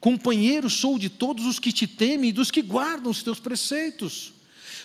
Companheiro 0.02 0.70
sou 0.70 1.00
de 1.00 1.10
todos 1.10 1.46
os 1.46 1.60
que 1.60 1.72
te 1.72 1.88
temem 1.88 2.30
e 2.30 2.34
dos 2.34 2.52
que 2.52 2.62
guardam 2.62 3.10
os 3.10 3.24
teus 3.24 3.40
preceitos. 3.40 4.34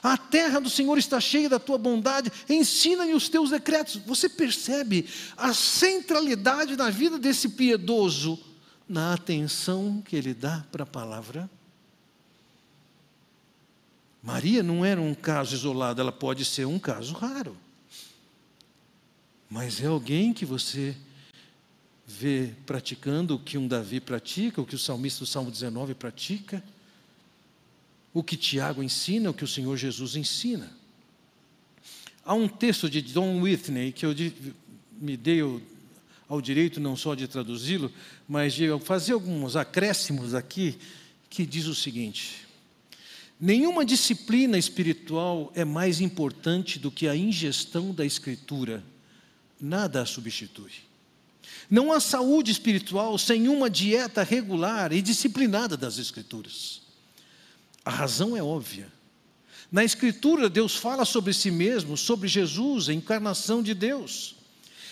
A 0.00 0.16
terra 0.16 0.60
do 0.60 0.70
Senhor 0.70 0.96
está 0.96 1.20
cheia 1.20 1.48
da 1.48 1.58
tua 1.58 1.76
bondade, 1.76 2.30
ensina-me 2.48 3.14
os 3.14 3.28
teus 3.28 3.50
decretos. 3.50 3.96
Você 4.06 4.28
percebe 4.28 5.08
a 5.36 5.52
centralidade 5.52 6.76
na 6.76 6.88
vida 6.88 7.18
desse 7.18 7.48
piedoso, 7.48 8.38
na 8.88 9.12
atenção 9.12 10.00
que 10.06 10.14
ele 10.14 10.34
dá 10.34 10.64
para 10.70 10.84
a 10.84 10.86
palavra? 10.86 11.50
Maria 14.22 14.62
não 14.62 14.84
era 14.84 15.00
um 15.00 15.16
caso 15.16 15.56
isolado, 15.56 16.00
ela 16.00 16.12
pode 16.12 16.44
ser 16.44 16.64
um 16.64 16.78
caso 16.78 17.12
raro 17.12 17.56
mas 19.48 19.82
é 19.82 19.86
alguém 19.86 20.32
que 20.32 20.44
você 20.44 20.94
vê 22.06 22.54
praticando 22.66 23.34
o 23.34 23.38
que 23.38 23.58
um 23.58 23.68
Davi 23.68 24.00
pratica, 24.00 24.60
o 24.60 24.66
que 24.66 24.74
o 24.74 24.78
salmista 24.78 25.20
do 25.20 25.26
Salmo 25.26 25.50
19 25.50 25.94
pratica, 25.94 26.62
o 28.12 28.22
que 28.22 28.36
Tiago 28.36 28.82
ensina, 28.82 29.30
o 29.30 29.34
que 29.34 29.44
o 29.44 29.48
Senhor 29.48 29.76
Jesus 29.76 30.16
ensina. 30.16 30.70
Há 32.24 32.34
um 32.34 32.48
texto 32.48 32.90
de 32.90 33.00
Don 33.00 33.40
Whitney 33.40 33.92
que 33.92 34.04
eu 34.04 34.14
me 35.00 35.16
dei 35.16 35.40
ao 36.28 36.40
direito 36.40 36.80
não 36.80 36.96
só 36.96 37.14
de 37.14 37.26
traduzi-lo, 37.26 37.90
mas 38.28 38.52
de 38.52 38.66
fazer 38.80 39.12
alguns 39.12 39.56
acréscimos 39.56 40.34
aqui, 40.34 40.78
que 41.30 41.46
diz 41.46 41.66
o 41.66 41.74
seguinte: 41.74 42.46
Nenhuma 43.40 43.84
disciplina 43.84 44.58
espiritual 44.58 45.52
é 45.54 45.64
mais 45.64 46.00
importante 46.00 46.78
do 46.78 46.90
que 46.90 47.06
a 47.06 47.16
ingestão 47.16 47.94
da 47.94 48.04
Escritura, 48.04 48.82
nada 49.60 50.02
a 50.02 50.06
substitui. 50.06 50.72
Não 51.70 51.92
há 51.92 52.00
saúde 52.00 52.50
espiritual 52.50 53.18
sem 53.18 53.48
uma 53.48 53.68
dieta 53.68 54.22
regular 54.22 54.92
e 54.92 55.02
disciplinada 55.02 55.76
das 55.76 55.98
Escrituras. 55.98 56.82
A 57.84 57.90
razão 57.90 58.36
é 58.36 58.42
óbvia. 58.42 58.90
Na 59.70 59.84
Escritura, 59.84 60.48
Deus 60.48 60.76
fala 60.76 61.04
sobre 61.04 61.34
si 61.34 61.50
mesmo, 61.50 61.96
sobre 61.96 62.26
Jesus, 62.26 62.88
a 62.88 62.94
encarnação 62.94 63.62
de 63.62 63.74
Deus. 63.74 64.36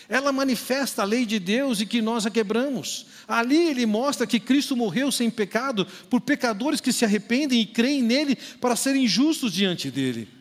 Ela 0.07 0.31
manifesta 0.31 1.01
a 1.01 1.05
lei 1.05 1.25
de 1.25 1.39
Deus 1.39 1.81
e 1.81 1.85
que 1.85 2.01
nós 2.01 2.25
a 2.25 2.31
quebramos. 2.31 3.07
Ali 3.27 3.57
ele 3.57 3.85
mostra 3.85 4.27
que 4.27 4.39
Cristo 4.39 4.75
morreu 4.75 5.11
sem 5.11 5.29
pecado 5.29 5.85
por 6.09 6.21
pecadores 6.21 6.79
que 6.79 6.93
se 6.93 7.03
arrependem 7.03 7.61
e 7.61 7.65
creem 7.65 8.01
nele 8.01 8.35
para 8.61 8.75
serem 8.75 9.07
justos 9.07 9.51
diante 9.51 9.91
dele. 9.91 10.36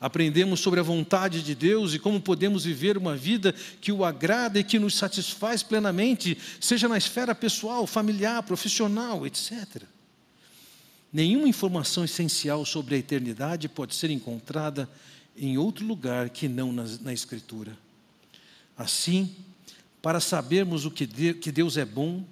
Aprendemos 0.00 0.60
sobre 0.60 0.80
a 0.80 0.82
vontade 0.82 1.42
de 1.42 1.54
Deus 1.54 1.94
e 1.94 1.98
como 1.98 2.20
podemos 2.20 2.64
viver 2.64 2.98
uma 2.98 3.16
vida 3.16 3.54
que 3.80 3.92
o 3.92 4.04
agrada 4.04 4.58
e 4.58 4.64
que 4.64 4.78
nos 4.78 4.96
satisfaz 4.96 5.62
plenamente, 5.62 6.36
seja 6.60 6.88
na 6.88 6.98
esfera 6.98 7.34
pessoal, 7.34 7.86
familiar, 7.86 8.42
profissional, 8.42 9.26
etc. 9.26 9.84
Nenhuma 11.12 11.48
informação 11.48 12.04
essencial 12.04 12.64
sobre 12.64 12.96
a 12.96 12.98
eternidade 12.98 13.68
pode 13.68 13.94
ser 13.94 14.10
encontrada 14.10 14.90
em 15.36 15.56
outro 15.56 15.86
lugar 15.86 16.28
que 16.28 16.48
não 16.48 16.72
na, 16.72 16.84
na 17.00 17.12
Escritura. 17.12 17.78
Assim, 18.76 19.34
para 20.02 20.18
sabermos 20.20 20.84
o 20.84 20.90
que, 20.90 21.06
que 21.34 21.52
Deus 21.52 21.76
é 21.76 21.84
bom 21.84 22.24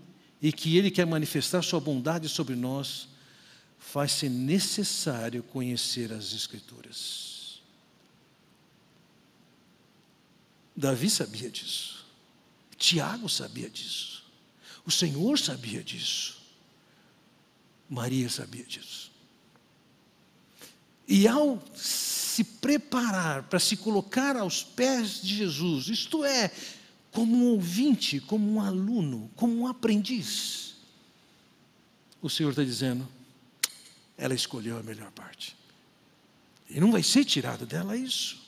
e 0.43 0.53
que 0.53 0.77
Ele 0.77 0.91
quer 0.91 1.07
manifestar 1.07 1.63
Sua 1.63 1.81
bondade 1.81 2.29
sobre 2.29 2.57
nós, 2.57 3.09
faz-se 3.79 4.29
necessário 4.29 5.43
conhecer 5.45 6.13
as 6.13 6.33
Escrituras. 6.33 7.32
Davi 10.75 11.11
sabia 11.11 11.51
disso, 11.51 12.05
Tiago 12.77 13.29
sabia 13.29 13.69
disso, 13.69 14.25
o 14.85 14.91
Senhor 14.91 15.39
sabia 15.39 15.83
disso, 15.83 16.41
Maria 17.89 18.29
sabia 18.29 18.65
disso. 18.65 19.11
E 21.07 21.29
ao 21.29 21.63
se 21.75 22.43
preparar 22.43 23.43
para 23.43 23.59
se 23.59 23.77
colocar 23.77 24.37
aos 24.37 24.63
pés 24.63 25.21
de 25.21 25.37
Jesus, 25.37 25.89
isto 25.89 26.25
é, 26.25 26.51
como 27.11 27.37
um 27.37 27.49
ouvinte, 27.51 28.19
como 28.21 28.51
um 28.51 28.61
aluno, 28.61 29.31
como 29.37 29.55
um 29.55 29.67
aprendiz, 29.67 30.75
o 32.23 32.31
Senhor 32.31 32.51
está 32.51 32.65
dizendo: 32.65 33.07
ela 34.17 34.35
escolheu 34.35 34.79
a 34.79 34.83
melhor 34.83 35.11
parte. 35.11 35.57
E 36.71 36.81
não 36.81 36.91
vai 36.91 37.03
ser 37.03 37.25
tirado 37.25 37.67
dela 37.67 37.97
isso. 37.97 38.42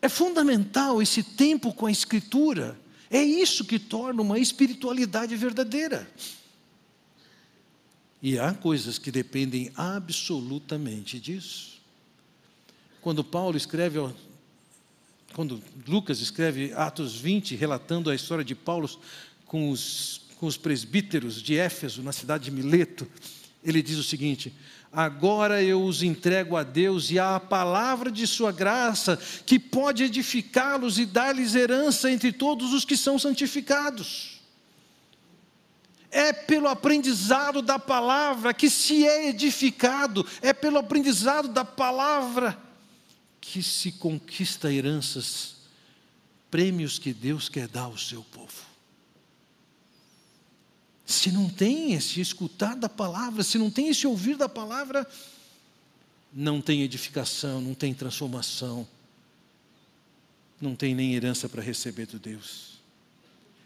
É 0.00 0.08
fundamental 0.08 1.02
esse 1.02 1.22
tempo 1.22 1.72
com 1.72 1.86
a 1.86 1.90
Escritura. 1.90 2.78
É 3.10 3.22
isso 3.22 3.64
que 3.64 3.78
torna 3.78 4.22
uma 4.22 4.38
espiritualidade 4.38 5.34
verdadeira. 5.34 6.08
E 8.20 8.38
há 8.38 8.52
coisas 8.52 8.98
que 8.98 9.10
dependem 9.10 9.70
absolutamente 9.76 11.18
disso. 11.20 11.78
Quando 13.00 13.22
Paulo 13.22 13.56
escreve, 13.56 13.98
quando 15.32 15.62
Lucas 15.86 16.20
escreve 16.20 16.72
Atos 16.72 17.16
20, 17.16 17.54
relatando 17.54 18.10
a 18.10 18.14
história 18.14 18.44
de 18.44 18.54
Paulo 18.54 18.90
com 19.46 19.70
os, 19.70 20.22
com 20.36 20.46
os 20.46 20.56
presbíteros 20.56 21.40
de 21.40 21.56
Éfeso, 21.56 22.02
na 22.02 22.12
cidade 22.12 22.44
de 22.44 22.50
Mileto, 22.50 23.06
ele 23.62 23.82
diz 23.82 23.98
o 23.98 24.04
seguinte: 24.04 24.52
Agora 24.92 25.62
eu 25.62 25.82
os 25.84 26.02
entrego 26.02 26.56
a 26.56 26.62
Deus 26.62 27.10
e 27.10 27.18
à 27.18 27.38
palavra 27.38 28.10
de 28.10 28.26
Sua 28.26 28.50
graça, 28.50 29.18
que 29.44 29.58
pode 29.58 30.02
edificá-los 30.02 30.98
e 30.98 31.04
dar-lhes 31.04 31.54
herança 31.54 32.10
entre 32.10 32.32
todos 32.32 32.72
os 32.72 32.84
que 32.84 32.96
são 32.96 33.18
santificados. 33.18 34.40
É 36.10 36.32
pelo 36.32 36.68
aprendizado 36.68 37.60
da 37.60 37.78
palavra 37.78 38.54
que 38.54 38.70
se 38.70 39.06
é 39.06 39.28
edificado, 39.28 40.26
é 40.40 40.54
pelo 40.54 40.78
aprendizado 40.78 41.48
da 41.48 41.66
palavra 41.66 42.58
que 43.40 43.62
se 43.62 43.92
conquista 43.92 44.72
heranças, 44.72 45.56
prêmios 46.50 46.98
que 46.98 47.12
Deus 47.12 47.50
quer 47.50 47.68
dar 47.68 47.82
ao 47.82 47.98
seu 47.98 48.22
povo. 48.22 48.67
Se 51.08 51.32
não 51.32 51.48
tem 51.48 51.94
esse 51.94 52.20
escutar 52.20 52.76
da 52.76 52.86
palavra, 52.86 53.42
se 53.42 53.56
não 53.56 53.70
tem 53.70 53.88
esse 53.88 54.06
ouvir 54.06 54.36
da 54.36 54.46
palavra, 54.46 55.08
não 56.30 56.60
tem 56.60 56.82
edificação, 56.82 57.62
não 57.62 57.72
tem 57.72 57.94
transformação, 57.94 58.86
não 60.60 60.76
tem 60.76 60.94
nem 60.94 61.14
herança 61.14 61.48
para 61.48 61.62
receber 61.62 62.04
do 62.04 62.18
Deus. 62.18 62.78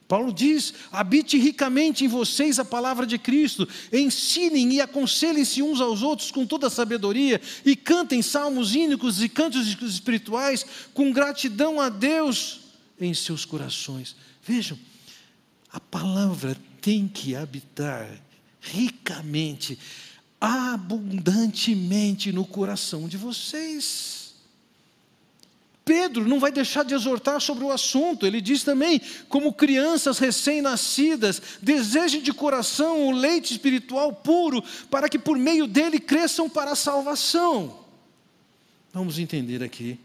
Paulo 0.07 0.33
diz: 0.33 0.73
habite 0.93 1.37
ricamente 1.37 2.05
em 2.05 2.09
vocês 2.09 2.61
a 2.61 2.65
palavra 2.65 3.05
de 3.05 3.19
Cristo, 3.19 3.69
ensinem 3.93 4.75
e 4.75 4.81
aconselhem-se 4.81 5.63
uns 5.63 5.81
aos 5.81 6.01
outros 6.01 6.31
com 6.31 6.47
toda 6.47 6.69
a 6.69 6.71
sabedoria, 6.71 7.41
e 7.65 7.75
cantem 7.75 8.23
salmos 8.23 8.73
ínicos 8.73 9.21
e 9.21 9.29
cantos 9.29 9.67
espirituais 9.83 10.65
com 10.95 11.11
gratidão 11.11 11.81
a 11.81 11.89
Deus 11.89 12.61
em 13.01 13.13
seus 13.13 13.45
corações. 13.45 14.15
Vejam, 14.47 14.79
a 15.73 15.81
palavra 15.81 16.57
tem 16.83 17.07
que 17.09 17.35
habitar 17.37 18.11
ricamente, 18.61 19.79
abundantemente 20.41 22.33
no 22.33 22.45
coração 22.45 23.09
de 23.09 23.17
vocês. 23.17 24.35
Pedro 25.85 26.29
não 26.29 26.39
vai 26.39 26.53
deixar 26.53 26.85
de 26.85 26.95
exortar 26.95 27.41
sobre 27.41 27.65
o 27.65 27.73
assunto. 27.73 28.27
Ele 28.27 28.41
diz 28.41 28.63
também: 28.63 29.01
como 29.29 29.53
crianças 29.53 30.19
recém-nascidas, 30.19 31.41
desejem 31.61 32.21
de 32.21 32.33
coração 32.33 33.07
o 33.07 33.13
leite 33.13 33.53
espiritual 33.53 34.13
puro, 34.13 34.63
para 34.91 35.09
que 35.09 35.19
por 35.19 35.39
meio 35.39 35.67
dele 35.67 35.99
cresçam 35.99 36.49
para 36.51 36.73
a 36.73 36.77
salvação. 36.77 37.81
Vamos 38.93 39.19
entender 39.19 39.63
aqui. 39.63 39.99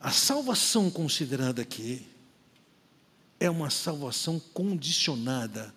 A 0.00 0.10
salvação 0.10 0.90
considerada 0.90 1.62
aqui 1.62 2.06
é 3.38 3.50
uma 3.50 3.70
salvação 3.70 4.40
condicionada 4.52 5.74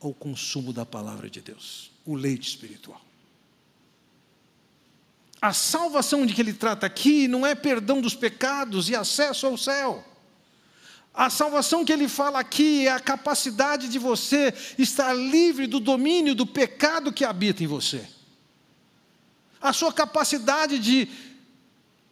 ao 0.00 0.12
consumo 0.12 0.72
da 0.72 0.84
palavra 0.84 1.30
de 1.30 1.40
Deus, 1.40 1.90
o 2.04 2.14
leite 2.14 2.48
espiritual. 2.48 3.00
A 5.40 5.52
salvação 5.52 6.24
de 6.24 6.32
que 6.32 6.40
ele 6.40 6.52
trata 6.52 6.86
aqui 6.86 7.26
não 7.26 7.44
é 7.44 7.54
perdão 7.54 8.00
dos 8.00 8.14
pecados 8.14 8.88
e 8.88 8.94
acesso 8.94 9.46
ao 9.46 9.56
céu. 9.56 10.04
A 11.12 11.28
salvação 11.28 11.84
que 11.84 11.92
ele 11.92 12.08
fala 12.08 12.38
aqui 12.38 12.86
é 12.86 12.92
a 12.92 13.00
capacidade 13.00 13.88
de 13.88 13.98
você 13.98 14.54
estar 14.78 15.12
livre 15.12 15.66
do 15.66 15.78
domínio 15.78 16.34
do 16.34 16.46
pecado 16.46 17.12
que 17.12 17.24
habita 17.24 17.62
em 17.62 17.66
você. 17.66 18.08
A 19.60 19.72
sua 19.72 19.92
capacidade 19.92 20.78
de 20.78 21.08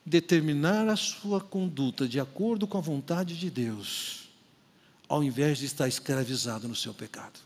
determinar 0.05 0.89
a 0.89 0.97
sua 0.97 1.41
conduta 1.41 2.07
de 2.07 2.21
acordo 2.21 2.67
com 2.67 2.79
a 2.79 2.83
vontade 2.83 3.39
de 3.39 3.49
Deus, 3.49 4.20
ao 5.11 5.25
invés 5.25 5.59
de 5.59 5.67
estar 5.67 5.89
escravizado 5.89 6.69
no 6.69 6.77
seu 6.77 6.95
pecado. 6.95 7.41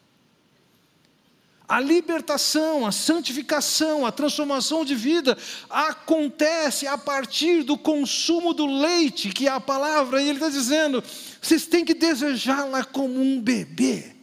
A 1.66 1.80
libertação, 1.80 2.84
a 2.84 2.92
santificação, 2.92 4.04
a 4.04 4.12
transformação 4.12 4.84
de 4.84 4.94
vida 4.94 5.36
acontece 5.70 6.86
a 6.86 6.98
partir 6.98 7.62
do 7.62 7.78
consumo 7.78 8.52
do 8.52 8.66
leite, 8.66 9.30
que 9.30 9.48
é 9.48 9.50
a 9.50 9.58
palavra, 9.58 10.20
e 10.20 10.28
ele 10.28 10.36
está 10.36 10.50
dizendo: 10.50 11.02
vocês 11.40 11.66
têm 11.66 11.86
que 11.86 11.94
desejá-la 11.94 12.84
como 12.84 13.18
um 13.18 13.40
bebê. 13.40 14.14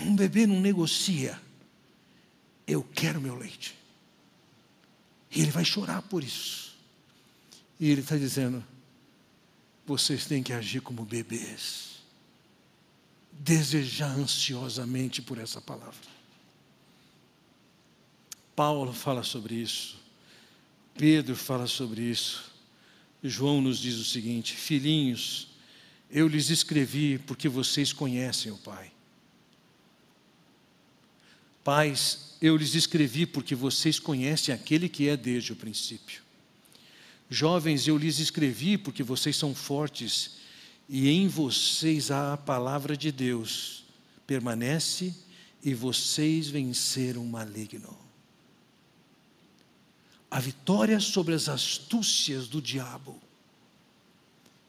Um 0.00 0.16
bebê 0.16 0.46
não 0.46 0.60
negocia. 0.60 1.38
Eu 2.66 2.82
quero 2.94 3.20
meu 3.20 3.36
leite. 3.36 3.76
E 5.30 5.42
ele 5.42 5.50
vai 5.50 5.64
chorar 5.64 6.00
por 6.00 6.24
isso. 6.24 6.74
E 7.78 7.90
ele 7.90 8.00
está 8.00 8.16
dizendo: 8.16 8.64
vocês 9.90 10.24
têm 10.24 10.40
que 10.40 10.52
agir 10.52 10.80
como 10.80 11.04
bebês 11.04 11.90
desejar 13.32 14.16
ansiosamente 14.16 15.20
por 15.20 15.36
essa 15.36 15.60
palavra. 15.60 16.08
Paulo 18.54 18.92
fala 18.92 19.24
sobre 19.24 19.56
isso, 19.56 19.98
Pedro 20.94 21.34
fala 21.34 21.66
sobre 21.66 22.02
isso, 22.02 22.52
João 23.20 23.60
nos 23.60 23.80
diz 23.80 23.96
o 23.96 24.04
seguinte: 24.04 24.54
Filhinhos, 24.54 25.48
eu 26.08 26.28
lhes 26.28 26.50
escrevi 26.50 27.18
porque 27.18 27.48
vocês 27.48 27.92
conhecem 27.92 28.52
o 28.52 28.58
Pai. 28.58 28.92
Pais, 31.64 32.36
eu 32.40 32.56
lhes 32.56 32.76
escrevi 32.76 33.26
porque 33.26 33.56
vocês 33.56 33.98
conhecem 33.98 34.54
aquele 34.54 34.88
que 34.88 35.08
é 35.08 35.16
desde 35.16 35.52
o 35.52 35.56
princípio. 35.56 36.29
Jovens, 37.32 37.86
eu 37.86 37.96
lhes 37.96 38.18
escrevi 38.18 38.76
porque 38.76 39.04
vocês 39.04 39.36
são 39.36 39.54
fortes 39.54 40.32
e 40.88 41.08
em 41.08 41.28
vocês 41.28 42.10
há 42.10 42.32
a 42.32 42.36
palavra 42.36 42.96
de 42.96 43.12
Deus. 43.12 43.84
Permanece 44.26 45.14
e 45.62 45.72
vocês 45.72 46.48
venceram 46.48 47.22
o 47.22 47.28
maligno. 47.28 47.96
A 50.28 50.40
vitória 50.40 50.98
sobre 50.98 51.32
as 51.32 51.48
astúcias 51.48 52.48
do 52.48 52.60
diabo 52.60 53.20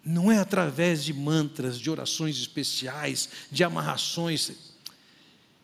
não 0.05 0.31
é 0.31 0.37
através 0.37 1.03
de 1.03 1.13
mantras, 1.13 1.79
de 1.79 1.89
orações 1.89 2.37
especiais, 2.37 3.29
de 3.51 3.63
amarrações. 3.63 4.51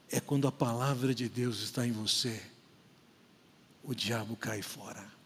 É 0.10 0.20
quando 0.20 0.48
a 0.48 0.52
palavra 0.52 1.14
de 1.14 1.30
Deus 1.30 1.62
está 1.62 1.86
em 1.86 1.92
você, 1.92 2.42
o 3.84 3.94
diabo 3.94 4.36
cai 4.36 4.64
fora. 4.64 5.17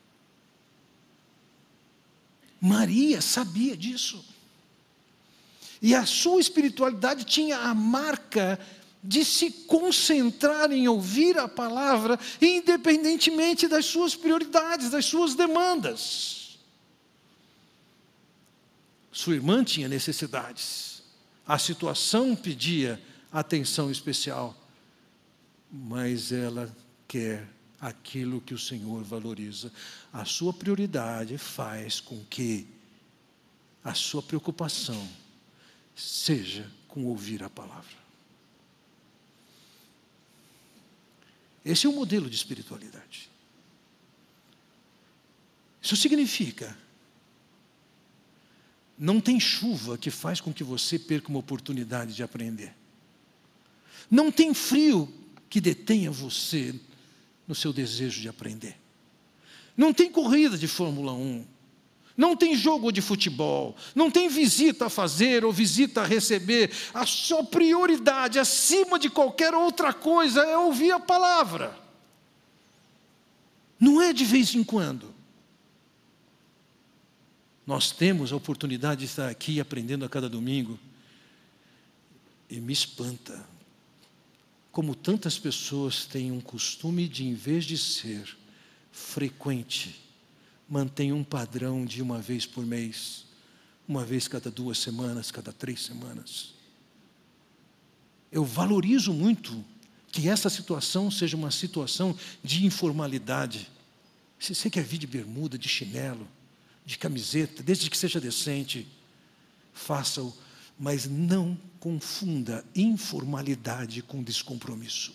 Maria 2.62 3.20
sabia 3.22 3.76
disso. 3.76 4.24
E 5.82 5.96
a 5.96 6.06
sua 6.06 6.40
espiritualidade 6.40 7.26
tinha 7.26 7.58
a 7.58 7.74
marca 7.74 8.60
de 9.04 9.26
se 9.26 9.50
concentrar 9.50 10.72
em 10.72 10.88
ouvir 10.88 11.40
a 11.40 11.48
palavra, 11.48 12.20
independentemente 12.40 13.68
das 13.68 13.88
suas 13.88 14.16
prioridades, 14.16 14.92
das 14.92 15.06
suas 15.06 15.34
demandas. 15.34 16.60
Sua 19.12 19.34
irmã 19.34 19.64
tinha 19.64 19.88
necessidades, 19.90 21.02
a 21.48 21.58
situação 21.58 22.36
pedia 22.36 23.02
atenção 23.32 23.90
especial, 23.90 24.56
mas 25.72 26.32
ela 26.32 26.74
quer 27.08 27.48
aquilo 27.82 28.40
que 28.40 28.54
o 28.54 28.60
Senhor 28.60 29.04
valoriza. 29.04 29.72
A 30.14 30.24
sua 30.24 30.54
prioridade 30.54 31.38
faz 31.38 32.00
com 32.00 32.24
que 32.26 32.68
a 33.84 33.96
sua 33.96 34.22
preocupação 34.22 35.10
seja 35.96 36.70
com 36.88 37.06
ouvir 37.06 37.42
a 37.44 37.50
palavra. 37.50 38.00
Esse 41.66 41.88
é 41.88 41.90
o 41.90 41.94
modelo 41.94 42.30
de 42.30 42.36
espiritualidade. 42.36 43.30
Isso 45.82 45.96
significa 45.96 46.78
não 48.98 49.20
tem 49.20 49.40
chuva 49.40 49.98
que 49.98 50.12
faz 50.12 50.40
com 50.40 50.54
que 50.54 50.64
você 50.64 51.00
perca 51.00 51.30
uma 51.30 51.40
oportunidade 51.40 52.14
de 52.14 52.22
aprender. 52.22 52.72
Não 54.12 54.32
tem 54.32 54.54
frio 54.54 55.12
que 55.50 55.60
detenha 55.60 56.12
você 56.12 56.80
no 57.52 57.56
seu 57.56 57.74
desejo 57.74 58.22
de 58.22 58.30
aprender. 58.30 58.78
Não 59.76 59.94
tem 59.94 60.10
corrida 60.10 60.58
de 60.58 60.70
Fórmula 60.70 61.12
1 61.12 61.46
não 62.16 62.36
tem 62.36 62.56
jogo 62.56 62.92
de 62.92 63.02
futebol, 63.02 63.76
não 63.96 64.12
tem 64.12 64.30
visita 64.30 64.86
a 64.86 64.90
fazer 64.90 65.44
ou 65.44 65.52
visita 65.52 66.02
a 66.02 66.06
receber. 66.06 66.70
A 66.94 67.06
sua 67.06 67.44
prioridade, 67.44 68.38
acima 68.38 69.00
de 69.00 69.10
qualquer 69.10 69.56
outra 69.56 69.92
coisa, 69.94 70.42
é 70.42 70.56
ouvir 70.56 70.92
a 70.92 71.00
palavra. 71.00 71.76
Não 73.80 74.00
é 74.02 74.14
de 74.14 74.24
vez 74.24 74.54
em 74.54 74.64
quando. 74.64 75.16
Nós 77.66 77.92
temos 77.92 78.32
a 78.32 78.36
oportunidade 78.36 79.00
de 79.00 79.06
estar 79.06 79.30
aqui 79.30 79.60
aprendendo 79.60 80.06
a 80.06 80.10
cada 80.10 80.30
domingo. 80.30 80.78
E 82.50 82.60
me 82.60 82.74
espanta 82.74 83.51
como 84.72 84.96
tantas 84.96 85.38
pessoas 85.38 86.06
têm 86.06 86.32
um 86.32 86.40
costume 86.40 87.08
de, 87.08 87.26
em 87.26 87.34
vez 87.34 87.66
de 87.66 87.78
ser 87.78 88.38
frequente, 88.92 90.02
mantém 90.68 91.12
um 91.12 91.24
padrão 91.24 91.86
de 91.86 92.02
uma 92.02 92.20
vez 92.20 92.46
por 92.46 92.66
mês, 92.66 93.26
uma 93.88 94.06
vez 94.06 94.28
cada 94.28 94.50
duas 94.50 94.78
semanas, 94.78 95.32
cada 95.32 95.52
três 95.52 95.82
semanas. 95.82 96.54
Eu 98.32 98.46
valorizo 98.46 99.12
muito 99.12 99.64
que 100.10 100.30
essa 100.30 100.50
situação 100.50 101.12
seja 101.12 101.36
uma 101.36 101.52
situação 101.52 102.18
de 102.42 102.66
informalidade. 102.66 103.70
Se 104.40 104.56
você 104.56 104.70
quer 104.70 104.84
vir 104.84 104.98
de 104.98 105.08
bermuda, 105.08 105.58
de 105.58 105.68
chinelo, 105.68 106.28
de 106.86 106.98
camiseta, 106.98 107.62
desde 107.62 107.90
que 107.90 107.98
seja 107.98 108.20
decente, 108.22 108.88
faça-o, 109.74 110.34
mas 110.80 111.06
não 111.06 111.58
confunda 111.80 112.66
informalidade 112.76 114.02
com 114.02 114.24
descompromisso. 114.24 115.14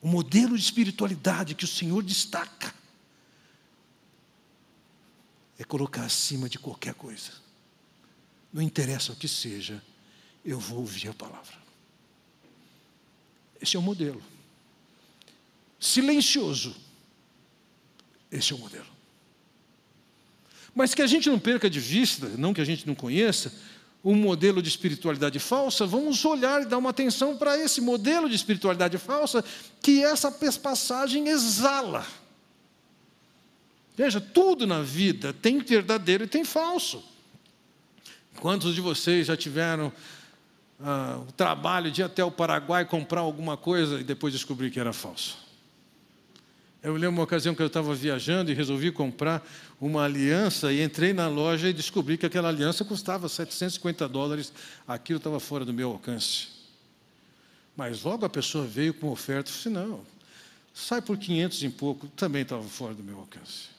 O 0.00 0.08
modelo 0.08 0.56
de 0.56 0.64
espiritualidade 0.64 1.54
que 1.54 1.64
o 1.64 1.68
Senhor 1.68 2.02
destaca 2.02 2.74
é 5.58 5.64
colocar 5.64 6.04
acima 6.04 6.48
de 6.48 6.58
qualquer 6.58 6.94
coisa. 6.94 7.30
Não 8.52 8.60
interessa 8.60 9.12
o 9.12 9.16
que 9.16 9.28
seja, 9.28 9.82
eu 10.44 10.58
vou 10.58 10.80
ouvir 10.80 11.08
a 11.08 11.14
palavra. 11.14 11.56
Esse 13.60 13.76
é 13.76 13.78
o 13.78 13.82
modelo. 13.82 14.20
Silencioso. 15.78 16.74
Esse 18.30 18.52
é 18.52 18.56
o 18.56 18.58
modelo. 18.58 18.91
Mas 20.74 20.94
que 20.94 21.02
a 21.02 21.06
gente 21.06 21.28
não 21.28 21.38
perca 21.38 21.68
de 21.68 21.80
vista, 21.80 22.28
não 22.38 22.54
que 22.54 22.60
a 22.60 22.64
gente 22.64 22.86
não 22.86 22.94
conheça, 22.94 23.52
um 24.04 24.14
modelo 24.14 24.60
de 24.60 24.68
espiritualidade 24.68 25.38
falsa, 25.38 25.86
vamos 25.86 26.24
olhar 26.24 26.62
e 26.62 26.66
dar 26.66 26.78
uma 26.78 26.90
atenção 26.90 27.36
para 27.36 27.56
esse 27.56 27.80
modelo 27.80 28.28
de 28.28 28.34
espiritualidade 28.34 28.98
falsa 28.98 29.44
que 29.80 30.02
essa 30.02 30.30
passagem 30.30 31.28
exala. 31.28 32.04
Veja, 33.96 34.20
tudo 34.20 34.66
na 34.66 34.82
vida 34.82 35.32
tem 35.32 35.58
verdadeiro 35.60 36.24
e 36.24 36.26
tem 36.26 36.44
falso. 36.44 37.04
Quantos 38.40 38.74
de 38.74 38.80
vocês 38.80 39.26
já 39.26 39.36
tiveram 39.36 39.92
ah, 40.80 41.20
o 41.28 41.32
trabalho 41.32 41.90
de 41.90 42.00
ir 42.00 42.04
até 42.04 42.24
o 42.24 42.30
Paraguai 42.30 42.84
comprar 42.84 43.20
alguma 43.20 43.56
coisa 43.56 44.00
e 44.00 44.04
depois 44.04 44.32
descobrir 44.32 44.70
que 44.70 44.80
era 44.80 44.92
falso? 44.92 45.38
Eu 46.82 46.94
lembro 46.94 47.10
uma 47.10 47.22
ocasião 47.22 47.54
que 47.54 47.62
eu 47.62 47.68
estava 47.68 47.94
viajando 47.94 48.50
e 48.50 48.54
resolvi 48.54 48.90
comprar 48.90 49.46
uma 49.80 50.02
aliança 50.02 50.72
e 50.72 50.82
entrei 50.82 51.12
na 51.12 51.28
loja 51.28 51.68
e 51.68 51.72
descobri 51.72 52.18
que 52.18 52.26
aquela 52.26 52.48
aliança 52.48 52.84
custava 52.84 53.28
750 53.28 54.08
dólares. 54.08 54.52
Aquilo 54.86 55.18
estava 55.18 55.38
fora 55.38 55.64
do 55.64 55.72
meu 55.72 55.90
alcance. 55.90 56.48
Mas 57.76 58.02
logo 58.02 58.26
a 58.26 58.28
pessoa 58.28 58.66
veio 58.66 58.92
com 58.92 59.08
oferta 59.10 59.48
e 59.48 59.54
disse: 59.54 59.68
não, 59.68 60.00
sai 60.74 61.00
por 61.00 61.16
500 61.16 61.62
e 61.62 61.68
pouco, 61.68 62.08
também 62.08 62.42
estava 62.42 62.64
fora 62.64 62.94
do 62.94 63.02
meu 63.02 63.18
alcance. 63.20 63.70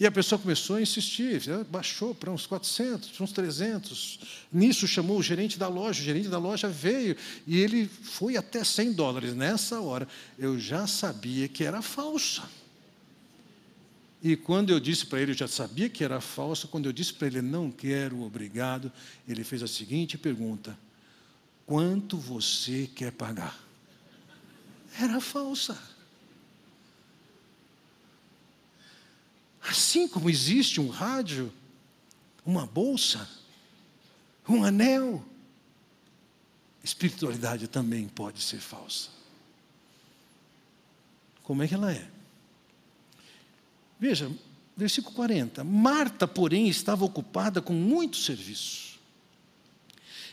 E 0.00 0.06
a 0.06 0.10
pessoa 0.10 0.38
começou 0.38 0.76
a 0.76 0.80
insistir, 0.80 1.42
baixou 1.70 2.14
para 2.14 2.30
uns 2.30 2.46
400, 2.46 3.10
para 3.10 3.22
uns 3.22 3.32
300. 3.32 4.18
Nisso 4.50 4.88
chamou 4.88 5.18
o 5.18 5.22
gerente 5.22 5.58
da 5.58 5.68
loja, 5.68 6.00
o 6.00 6.04
gerente 6.04 6.26
da 6.26 6.38
loja 6.38 6.68
veio 6.68 7.14
e 7.46 7.58
ele 7.58 7.86
foi 7.86 8.38
até 8.38 8.64
100 8.64 8.94
dólares. 8.94 9.34
Nessa 9.34 9.78
hora, 9.78 10.08
eu 10.38 10.58
já 10.58 10.86
sabia 10.86 11.46
que 11.48 11.64
era 11.64 11.82
falsa. 11.82 12.44
E 14.22 14.36
quando 14.36 14.70
eu 14.70 14.80
disse 14.80 15.04
para 15.04 15.20
ele, 15.20 15.32
eu 15.32 15.36
já 15.36 15.48
sabia 15.48 15.90
que 15.90 16.02
era 16.02 16.18
falsa, 16.18 16.66
quando 16.66 16.86
eu 16.86 16.94
disse 16.94 17.12
para 17.12 17.26
ele, 17.26 17.42
não 17.42 17.70
quero, 17.70 18.22
obrigado, 18.22 18.90
ele 19.28 19.44
fez 19.44 19.62
a 19.62 19.68
seguinte 19.68 20.16
pergunta: 20.16 20.78
Quanto 21.66 22.16
você 22.16 22.88
quer 22.94 23.12
pagar? 23.12 23.54
Era 24.98 25.20
falsa. 25.20 25.78
Assim 29.70 30.08
como 30.08 30.28
existe 30.28 30.80
um 30.80 30.88
rádio, 30.88 31.52
uma 32.44 32.66
bolsa, 32.66 33.30
um 34.48 34.64
anel, 34.64 35.24
espiritualidade 36.82 37.68
também 37.68 38.08
pode 38.08 38.42
ser 38.42 38.58
falsa. 38.58 39.10
Como 41.44 41.62
é 41.62 41.68
que 41.68 41.74
ela 41.74 41.92
é? 41.92 42.04
Veja, 44.00 44.28
versículo 44.76 45.14
40. 45.14 45.62
Marta, 45.62 46.26
porém, 46.26 46.68
estava 46.68 47.04
ocupada 47.04 47.62
com 47.62 47.72
muito 47.72 48.16
serviço. 48.16 48.98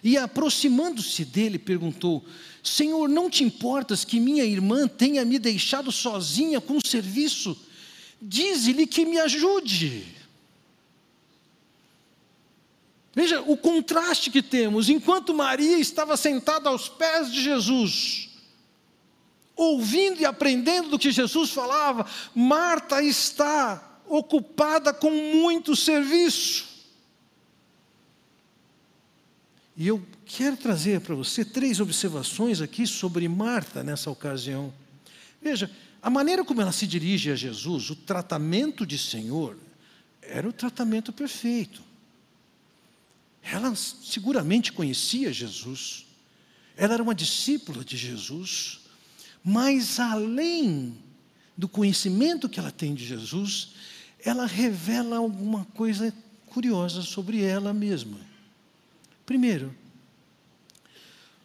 E 0.03 0.17
aproximando-se 0.17 1.23
dele, 1.23 1.59
perguntou: 1.59 2.25
Senhor, 2.63 3.07
não 3.07 3.29
te 3.29 3.43
importas 3.43 4.03
que 4.03 4.19
minha 4.19 4.43
irmã 4.43 4.87
tenha 4.87 5.23
me 5.23 5.37
deixado 5.37 5.91
sozinha 5.91 6.59
com 6.59 6.77
o 6.77 6.87
serviço? 6.87 7.66
Dize-lhe 8.21 8.87
que 8.87 9.05
me 9.05 9.19
ajude. 9.19 10.15
Veja 13.13 13.41
o 13.41 13.57
contraste 13.57 14.29
que 14.29 14.43
temos. 14.43 14.89
Enquanto 14.89 15.33
Maria 15.33 15.79
estava 15.79 16.15
sentada 16.15 16.69
aos 16.69 16.87
pés 16.87 17.31
de 17.31 17.41
Jesus, 17.41 18.29
ouvindo 19.55 20.21
e 20.21 20.25
aprendendo 20.25 20.89
do 20.89 20.99
que 20.99 21.11
Jesus 21.11 21.49
falava, 21.49 22.05
Marta 22.35 23.01
está 23.01 24.01
ocupada 24.05 24.93
com 24.93 25.09
muito 25.09 25.75
serviço. 25.75 26.67
E 29.75 29.87
eu 29.87 30.03
quero 30.25 30.57
trazer 30.57 31.01
para 31.01 31.15
você 31.15 31.43
três 31.43 31.79
observações 31.79 32.61
aqui 32.61 32.85
sobre 32.85 33.27
Marta 33.27 33.83
nessa 33.83 34.09
ocasião. 34.09 34.73
Veja, 35.41 35.71
A 36.07 36.09
maneira 36.09 36.45
como 36.45 36.61
ela 36.61 36.71
se 36.71 36.87
dirige 36.87 37.31
a 37.31 37.35
Jesus, 37.35 37.89
o 37.89 37.95
tratamento 37.97 38.85
de 38.85 38.97
Senhor, 38.97 39.57
era 40.21 40.47
o 40.47 40.53
tratamento 40.53 41.11
perfeito. 41.11 41.81
Ela 43.43 43.75
seguramente 43.75 44.71
conhecia 44.71 45.33
Jesus, 45.33 46.05
ela 46.77 46.93
era 46.93 47.03
uma 47.03 47.13
discípula 47.13 47.83
de 47.83 47.97
Jesus, 47.97 48.79
mas 49.43 49.99
além 49.99 50.97
do 51.57 51.67
conhecimento 51.67 52.47
que 52.47 52.57
ela 52.57 52.71
tem 52.71 52.95
de 52.95 53.05
Jesus, 53.05 53.73
ela 54.23 54.45
revela 54.45 55.17
alguma 55.17 55.65
coisa 55.65 56.13
curiosa 56.45 57.01
sobre 57.01 57.41
ela 57.41 57.73
mesma. 57.73 58.17
Primeiro, 59.25 59.75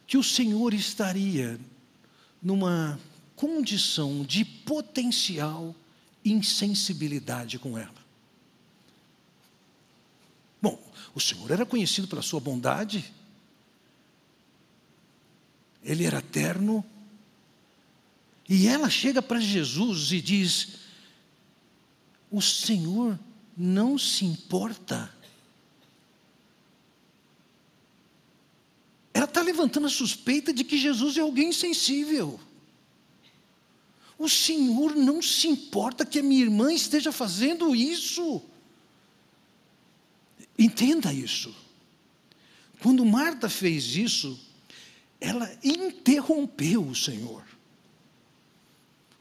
que 0.07 0.17
o 0.17 0.23
Senhor 0.23 0.73
estaria 0.73 1.59
numa 2.41 2.97
condição 3.43 4.23
de 4.23 4.45
potencial 4.45 5.75
insensibilidade 6.25 7.59
com 7.59 7.77
ela. 7.77 8.01
Bom, 10.61 10.81
o 11.13 11.19
Senhor 11.19 11.51
era 11.51 11.67
conhecido 11.67 12.07
pela 12.07 12.23
sua 12.23 12.39
bondade, 12.39 13.13
ele 15.83 16.05
era 16.05 16.23
terno, 16.23 16.85
e 18.49 18.69
ela 18.69 18.89
chega 18.89 19.21
para 19.21 19.41
Jesus 19.41 20.13
e 20.13 20.21
diz: 20.21 20.77
O 22.31 22.41
Senhor 22.41 23.19
não 23.57 23.99
se 23.99 24.25
importa. 24.25 25.13
Ela 29.13 29.25
está 29.25 29.43
levantando 29.43 29.89
a 29.89 29.91
suspeita 29.91 30.53
de 30.53 30.63
que 30.63 30.79
Jesus 30.79 31.17
é 31.17 31.21
alguém 31.23 31.49
insensível. 31.49 32.39
O 34.23 34.29
Senhor 34.29 34.95
não 34.95 35.21
se 35.21 35.49
importa 35.49 36.07
que 36.07 36.21
a 36.21 36.23
minha 36.23 36.43
irmã 36.43 36.73
esteja 36.73 37.11
fazendo 37.11 37.75
isso. 37.75 38.41
Entenda 40.57 41.13
isso. 41.13 41.53
Quando 42.81 43.05
Marta 43.05 43.49
fez 43.49 43.97
isso, 43.97 44.39
ela 45.21 45.51
interrompeu 45.65 46.87
o 46.87 46.95
Senhor. 46.95 47.43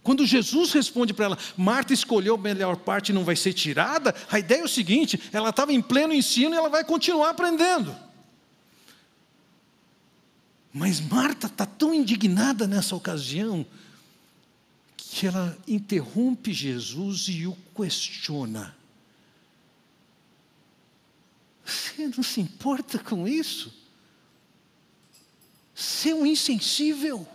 Quando 0.03 0.23
Jesus 0.23 0.71
responde 0.71 1.15
para 1.15 1.25
ela, 1.25 1.37
Marta 1.57 1.93
escolheu 1.93 2.35
a 2.35 2.37
melhor 2.37 2.77
parte 2.77 3.09
e 3.09 3.13
não 3.13 3.23
vai 3.23 3.35
ser 3.35 3.53
tirada, 3.53 4.13
a 4.29 4.37
ideia 4.37 4.61
é 4.61 4.65
o 4.65 4.69
seguinte: 4.69 5.19
ela 5.33 5.49
estava 5.49 5.73
em 5.73 5.81
pleno 5.81 6.13
ensino 6.13 6.53
e 6.53 6.57
ela 6.59 6.69
vai 6.69 6.83
continuar 6.83 7.31
aprendendo. 7.31 7.95
Mas 10.71 11.01
Marta 11.01 11.47
está 11.47 11.65
tão 11.65 11.91
indignada 11.91 12.67
nessa 12.67 12.95
ocasião, 12.95 13.65
que 15.13 15.27
ela 15.27 15.57
interrompe 15.67 16.53
Jesus 16.53 17.25
e 17.27 17.45
o 17.45 17.55
questiona. 17.75 18.73
Você 21.65 22.07
não 22.15 22.23
se 22.23 22.39
importa 22.39 22.97
com 22.97 23.27
isso? 23.27 23.73
Ser 25.75 26.13
um 26.13 26.25
insensível. 26.25 27.27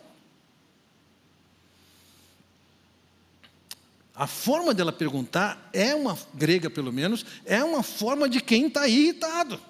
A 4.14 4.26
forma 4.26 4.72
dela 4.72 4.90
perguntar 4.90 5.68
é 5.70 5.94
uma, 5.94 6.18
grega 6.32 6.70
pelo 6.70 6.90
menos, 6.90 7.26
é 7.44 7.62
uma 7.62 7.82
forma 7.82 8.26
de 8.26 8.40
quem 8.40 8.68
está 8.68 8.88
irritado. 8.88 9.60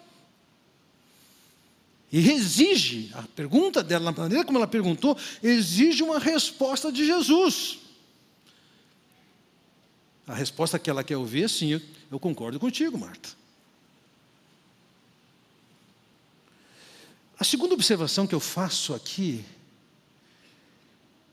E 2.12 2.30
exige, 2.30 3.10
a 3.14 3.22
pergunta 3.22 3.82
dela, 3.82 4.12
na 4.12 4.16
maneira 4.16 4.44
como 4.44 4.58
ela 4.58 4.68
perguntou, 4.68 5.18
exige 5.42 6.04
uma 6.04 6.20
resposta 6.20 6.92
de 6.92 7.04
Jesus. 7.04 7.80
A 10.26 10.34
resposta 10.34 10.78
que 10.78 10.90
ela 10.90 11.04
quer 11.04 11.16
ouvir 11.16 11.44
é 11.44 11.48
sim, 11.48 11.80
eu 12.10 12.18
concordo 12.18 12.58
contigo, 12.58 12.98
Marta. 12.98 13.28
A 17.38 17.44
segunda 17.44 17.74
observação 17.74 18.26
que 18.26 18.34
eu 18.34 18.40
faço 18.40 18.94
aqui 18.94 19.44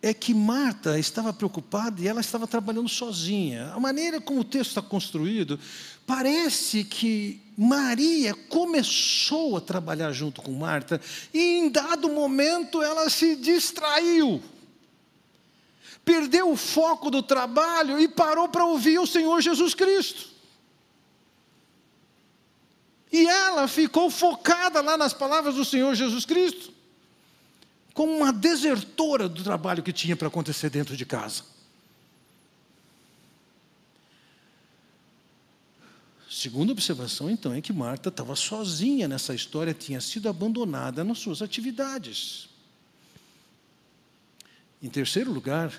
é 0.01 0.13
que 0.13 0.33
Marta 0.33 0.99
estava 0.99 1.31
preocupada 1.31 2.01
e 2.01 2.07
ela 2.09 2.19
estava 2.19 2.45
trabalhando 2.45 2.89
sozinha. 2.89 3.71
A 3.73 3.79
maneira 3.79 4.19
como 4.19 4.41
o 4.41 4.43
texto 4.43 4.71
está 4.71 4.81
construído, 4.81 5.57
parece 6.05 6.83
que 6.83 7.41
Maria 7.57 8.35
começou 8.35 9.55
a 9.55 9.61
trabalhar 9.61 10.11
junto 10.11 10.41
com 10.41 10.51
Marta 10.51 10.99
e 11.33 11.39
em 11.39 11.69
dado 11.69 12.09
momento 12.09 12.81
ela 12.81 13.09
se 13.09 13.37
distraiu 13.37 14.43
perdeu 16.03 16.51
o 16.51 16.57
foco 16.57 17.09
do 17.09 17.23
trabalho 17.23 17.99
e 17.99 18.07
parou 18.07 18.49
para 18.49 18.65
ouvir 18.65 18.99
o 18.99 19.07
Senhor 19.07 19.41
Jesus 19.41 19.73
Cristo. 19.73 20.29
E 23.11 23.27
ela 23.27 23.67
ficou 23.67 24.09
focada 24.09 24.81
lá 24.81 24.97
nas 24.97 25.13
palavras 25.13 25.55
do 25.55 25.63
Senhor 25.63 25.93
Jesus 25.93 26.25
Cristo, 26.25 26.73
como 27.93 28.11
uma 28.11 28.33
desertora 28.33 29.29
do 29.29 29.43
trabalho 29.43 29.83
que 29.83 29.93
tinha 29.93 30.15
para 30.15 30.27
acontecer 30.27 30.69
dentro 30.69 30.97
de 30.97 31.05
casa. 31.05 31.43
Segunda 36.27 36.71
observação, 36.71 37.29
então, 37.29 37.53
é 37.53 37.61
que 37.61 37.71
Marta 37.71 38.09
estava 38.09 38.35
sozinha 38.35 39.07
nessa 39.07 39.35
história, 39.35 39.71
tinha 39.71 40.01
sido 40.01 40.27
abandonada 40.27 41.03
nas 41.03 41.19
suas 41.19 41.43
atividades. 41.43 42.49
Em 44.81 44.89
terceiro 44.89 45.31
lugar, 45.31 45.71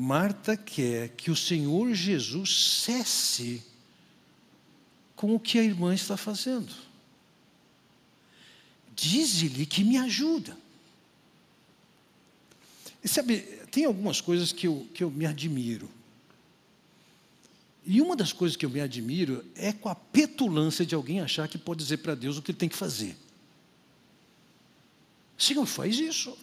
Marta 0.00 0.56
quer 0.56 1.08
que 1.08 1.28
o 1.28 1.34
Senhor 1.34 1.92
Jesus 1.92 2.84
cesse 2.84 3.64
com 5.16 5.34
o 5.34 5.40
que 5.40 5.58
a 5.58 5.64
irmã 5.64 5.92
está 5.92 6.16
fazendo. 6.16 6.72
Diz-lhe 8.94 9.66
que 9.66 9.82
me 9.82 9.96
ajuda. 9.96 10.56
E 13.02 13.08
sabe, 13.08 13.40
tem 13.72 13.86
algumas 13.86 14.20
coisas 14.20 14.52
que 14.52 14.68
eu, 14.68 14.86
que 14.94 15.02
eu 15.02 15.10
me 15.10 15.26
admiro. 15.26 15.90
E 17.84 18.00
uma 18.00 18.14
das 18.14 18.32
coisas 18.32 18.56
que 18.56 18.64
eu 18.64 18.70
me 18.70 18.80
admiro 18.80 19.44
é 19.56 19.72
com 19.72 19.88
a 19.88 19.96
petulância 19.96 20.86
de 20.86 20.94
alguém 20.94 21.20
achar 21.20 21.48
que 21.48 21.58
pode 21.58 21.82
dizer 21.82 21.96
para 21.96 22.14
Deus 22.14 22.38
o 22.38 22.42
que 22.42 22.52
ele 22.52 22.58
tem 22.58 22.68
que 22.68 22.76
fazer. 22.76 23.16
Senhor, 25.36 25.66
faz 25.66 25.98
isso. 25.98 26.38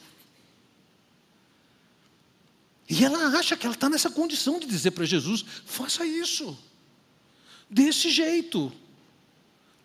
E 2.88 3.04
ela 3.04 3.38
acha 3.38 3.58
que 3.58 3.66
ela 3.66 3.76
está 3.76 3.90
nessa 3.90 4.10
condição 4.10 4.60
de 4.60 4.68
dizer 4.68 4.92
para 4.92 5.06
Jesus: 5.06 5.44
faça 5.66 6.06
isso, 6.06 6.58
desse 7.70 8.10
jeito, 8.12 8.72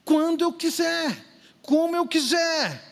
quando 0.04 0.42
eu 0.42 0.52
quiser, 0.52 1.24
como 1.62 1.96
eu 1.96 2.06
quiser. 2.06 2.88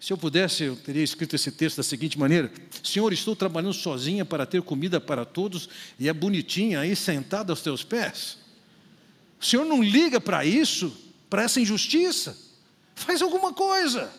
Se 0.00 0.14
eu 0.14 0.16
pudesse, 0.16 0.64
eu 0.64 0.76
teria 0.76 1.04
escrito 1.04 1.36
esse 1.36 1.52
texto 1.52 1.76
da 1.76 1.82
seguinte 1.82 2.18
maneira: 2.18 2.50
Senhor, 2.82 3.12
estou 3.12 3.36
trabalhando 3.36 3.74
sozinha 3.74 4.24
para 4.24 4.46
ter 4.46 4.62
comida 4.62 4.98
para 4.98 5.26
todos 5.26 5.68
e 5.98 6.08
é 6.08 6.12
bonitinha 6.12 6.80
aí 6.80 6.96
sentada 6.96 7.52
aos 7.52 7.60
teus 7.60 7.84
pés. 7.84 8.38
O 9.38 9.44
Senhor 9.44 9.66
não 9.66 9.82
liga 9.82 10.18
para 10.18 10.44
isso, 10.44 10.96
para 11.28 11.42
essa 11.42 11.60
injustiça. 11.60 12.36
Faz 12.94 13.20
alguma 13.20 13.52
coisa. 13.52 14.10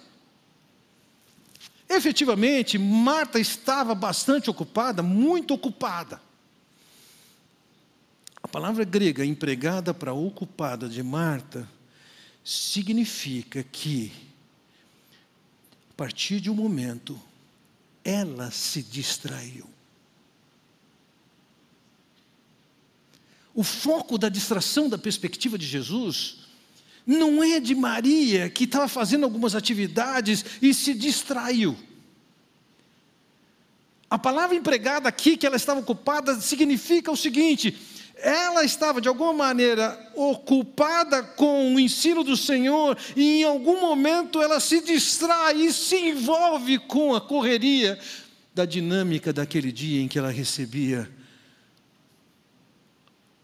Efetivamente, 1.93 2.77
Marta 2.77 3.38
estava 3.38 3.93
bastante 3.93 4.49
ocupada, 4.49 5.04
muito 5.04 5.54
ocupada. 5.54 6.21
A 8.41 8.47
palavra 8.47 8.86
grega 8.86 9.25
empregada 9.25 9.93
para 9.93 10.13
ocupada 10.13 10.88
de 10.88 11.04
Marta 11.04 11.69
significa 12.45 13.62
que, 13.62 14.10
a 15.89 15.93
partir 15.97 16.39
de 16.39 16.49
um 16.49 16.56
momento, 16.56 17.21
ela 18.06 18.51
se 18.51 18.82
distraiu. 18.82 19.69
O 23.54 23.65
foco 23.65 24.17
da 24.17 24.30
distração 24.30 24.88
da 24.88 24.97
perspectiva 24.97 25.58
de 25.58 25.67
Jesus 25.67 26.40
não 27.05 27.43
é 27.43 27.59
de 27.59 27.73
Maria, 27.75 28.49
que 28.49 28.65
estava 28.65 28.87
fazendo 28.87 29.23
algumas 29.23 29.55
atividades 29.55 30.45
e 30.61 30.73
se 30.73 30.93
distraiu. 30.93 31.77
A 34.09 34.19
palavra 34.19 34.55
empregada 34.55 35.07
aqui, 35.07 35.37
que 35.37 35.47
ela 35.47 35.55
estava 35.55 35.79
ocupada, 35.79 36.39
significa 36.41 37.11
o 37.11 37.17
seguinte: 37.17 37.77
ela 38.17 38.63
estava 38.63 39.01
de 39.01 39.07
alguma 39.07 39.33
maneira 39.33 39.97
ocupada 40.15 41.23
com 41.23 41.73
o 41.73 41.79
ensino 41.79 42.23
do 42.23 42.37
Senhor 42.37 42.97
e 43.15 43.41
em 43.41 43.43
algum 43.43 43.79
momento 43.79 44.41
ela 44.41 44.59
se 44.59 44.81
distrai 44.81 45.61
e 45.61 45.73
se 45.73 45.95
envolve 45.95 46.77
com 46.79 47.15
a 47.15 47.21
correria 47.21 47.97
da 48.53 48.65
dinâmica 48.65 49.31
daquele 49.31 49.71
dia 49.71 50.01
em 50.01 50.07
que 50.07 50.19
ela 50.19 50.29
recebia 50.29 51.09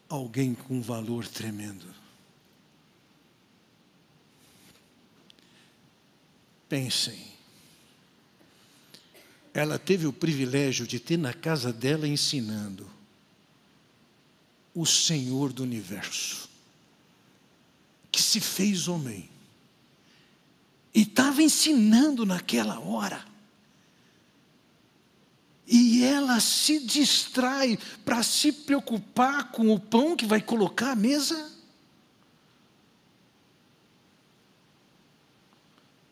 alguém 0.09 0.53
com 0.53 0.81
valor 0.81 1.27
tremendo. 1.27 1.85
Pensem, 6.69 7.27
ela 9.53 9.79
teve 9.79 10.05
o 10.05 10.13
privilégio 10.13 10.85
de 10.85 10.99
ter 10.99 11.17
na 11.17 11.33
casa 11.33 11.73
dela 11.73 12.07
ensinando 12.07 12.87
o 14.75 14.85
Senhor 14.85 15.51
do 15.51 15.63
universo, 15.63 16.47
que 18.11 18.21
se 18.21 18.39
fez 18.39 18.87
homem, 18.87 19.29
e 20.93 21.01
estava 21.01 21.41
ensinando 21.41 22.25
naquela 22.25 22.79
hora. 22.79 23.25
E 25.65 26.03
ela 26.03 26.39
se 26.39 26.79
distrai 26.79 27.77
para 28.05 28.21
se 28.21 28.51
preocupar 28.51 29.51
com 29.51 29.73
o 29.73 29.79
pão 29.79 30.15
que 30.15 30.25
vai 30.25 30.41
colocar 30.41 30.91
à 30.91 30.95
mesa. 30.95 31.56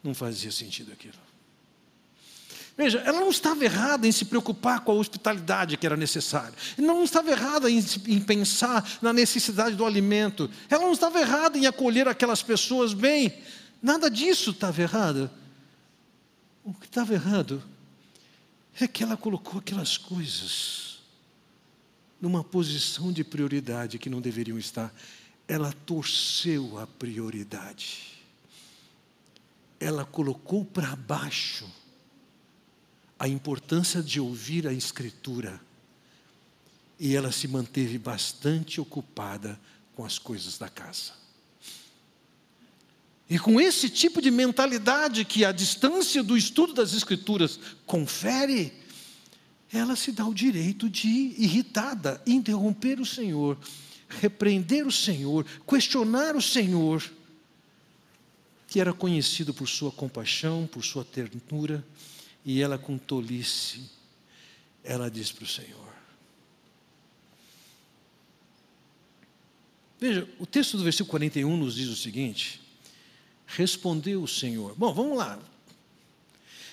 Não 0.06 0.13
fazia 0.13 0.52
sentido 0.52 0.94
aquilo. 0.94 1.15
Veja, 2.78 3.00
ela 3.00 3.20
não 3.20 3.32
estava 3.32 3.65
errada 3.65 4.08
em 4.08 4.12
se 4.12 4.26
preocupar 4.26 4.82
com 4.82 4.91
a 4.91 4.96
hospitalidade 4.96 5.78
que 5.78 5.86
era 5.86 5.98
necessária. 5.98 6.54
Não 6.78 7.04
estava 7.04 7.32
errada 7.32 7.72
em, 7.72 7.84
em, 8.06 8.22
pensar 8.22 8.88
na 9.02 9.12
necessidade 9.12 9.76
do 9.76 9.84
alimento. 9.84 10.48
Ela 10.70 10.84
não 10.84 10.91
estava 10.91 11.20
errada 11.20 11.58
em 11.58 11.65
acolher 11.65 12.08
aquelas 12.08 12.44
pessoas 12.44 12.94
bem. 12.94 13.34
Nada 13.82 14.08
disso 14.08 14.52
estava 14.52 14.80
errado. 14.80 15.32
O 16.63 16.72
que 16.72 16.86
estava 16.86 17.12
errado 17.12 17.63
é 18.80 18.88
que 18.88 19.02
ela 19.02 19.18
colocou 19.18 19.60
aquelas 19.60 19.98
coisas 19.98 21.00
numa 22.22 22.44
posição 22.44 23.12
de 23.12 23.24
prioridade 23.24 23.98
que 23.98 24.10
não 24.10 24.22
deveriam 24.22 24.60
estar. 24.60 24.94
Ela 25.48 25.74
torceu 25.84 26.78
a 26.78 26.86
prioridade. 26.86 28.14
Ela 29.86 30.04
colocou 30.04 30.65
para 30.65 30.95
baixo 30.95 31.71
a 33.19 33.28
importância 33.28 34.02
de 34.02 34.19
ouvir 34.19 34.65
a 34.65 34.74
Escritura 34.74 35.62
e 37.00 37.15
ela 37.15 37.32
se 37.32 37.48
manteve 37.48 38.00
bastante 38.00 38.82
ocupada 38.82 39.60
com 39.93 40.04
as 40.04 40.17
coisas 40.17 40.58
da 40.58 40.67
casa. 40.67 41.13
E 43.30 43.38
com 43.38 43.62
esse 43.62 43.88
tipo 43.88 44.24
de 44.24 44.32
mentalidade 44.32 45.24
que 45.24 45.45
a 45.45 45.52
distância 45.52 46.24
do 46.24 46.36
estudo 46.36 46.74
das 46.74 46.95
Escrituras 46.95 47.60
confere, 47.86 48.74
ela 49.71 49.95
se 49.95 50.12
dá 50.12 50.26
o 50.26 50.34
direito 50.34 50.89
de, 50.89 51.36
irritada, 51.38 52.19
interromper 52.26 53.00
o 53.00 53.06
Senhor, 53.06 53.56
repreender 54.10 54.88
o 54.88 54.91
Senhor, 54.91 55.45
questionar 55.67 56.36
o 56.36 56.41
Senhor, 56.41 57.04
que 58.75 58.79
era 58.81 58.91
conhecido 58.91 59.53
por 59.53 59.69
sua 59.69 59.89
compaixão, 59.89 60.67
por 60.67 60.83
sua 60.83 61.05
ternura 61.05 61.81
e 62.43 62.61
ela, 62.61 62.77
com 62.77 62.97
tolice, 62.97 63.89
ela 64.83 65.09
diz 65.09 65.31
para 65.31 65.45
o 65.45 65.47
Senhor. 65.47 65.93
Veja, 69.97 70.27
o 70.38 70.45
texto 70.45 70.75
do 70.75 70.83
versículo 70.83 71.11
41 71.11 71.55
nos 71.55 71.75
diz 71.75 71.88
o 71.88 71.95
seguinte: 71.95 72.59
Respondeu 73.47 74.21
o 74.21 74.27
Senhor. 74.27 74.75
Bom, 74.75 74.93
vamos 74.93 75.17
lá. 75.17 75.39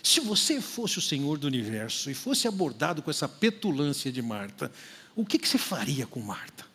Se 0.03 0.19
você 0.19 0.61
fosse 0.61 0.99
o 0.99 1.01
Senhor 1.01 1.39
do 1.39 1.47
universo 1.47 2.11
e 2.11 2.15
fosse 2.15 2.49
abordado 2.49 3.01
com 3.01 3.13
essa 3.13 3.29
petulância 3.29 4.11
de 4.11 4.21
Marta, 4.21 4.73
o 5.15 5.25
que, 5.25 5.39
que 5.39 5.49
você 5.49 5.57
faria 5.57 6.05
com 6.05 6.19
Marta? 6.21 6.67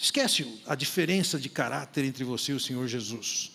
Esquece 0.00 0.60
a 0.66 0.74
diferença 0.74 1.38
de 1.38 1.48
caráter 1.48 2.04
entre 2.04 2.22
você 2.22 2.52
e 2.52 2.54
o 2.54 2.60
Senhor 2.60 2.86
Jesus. 2.86 3.52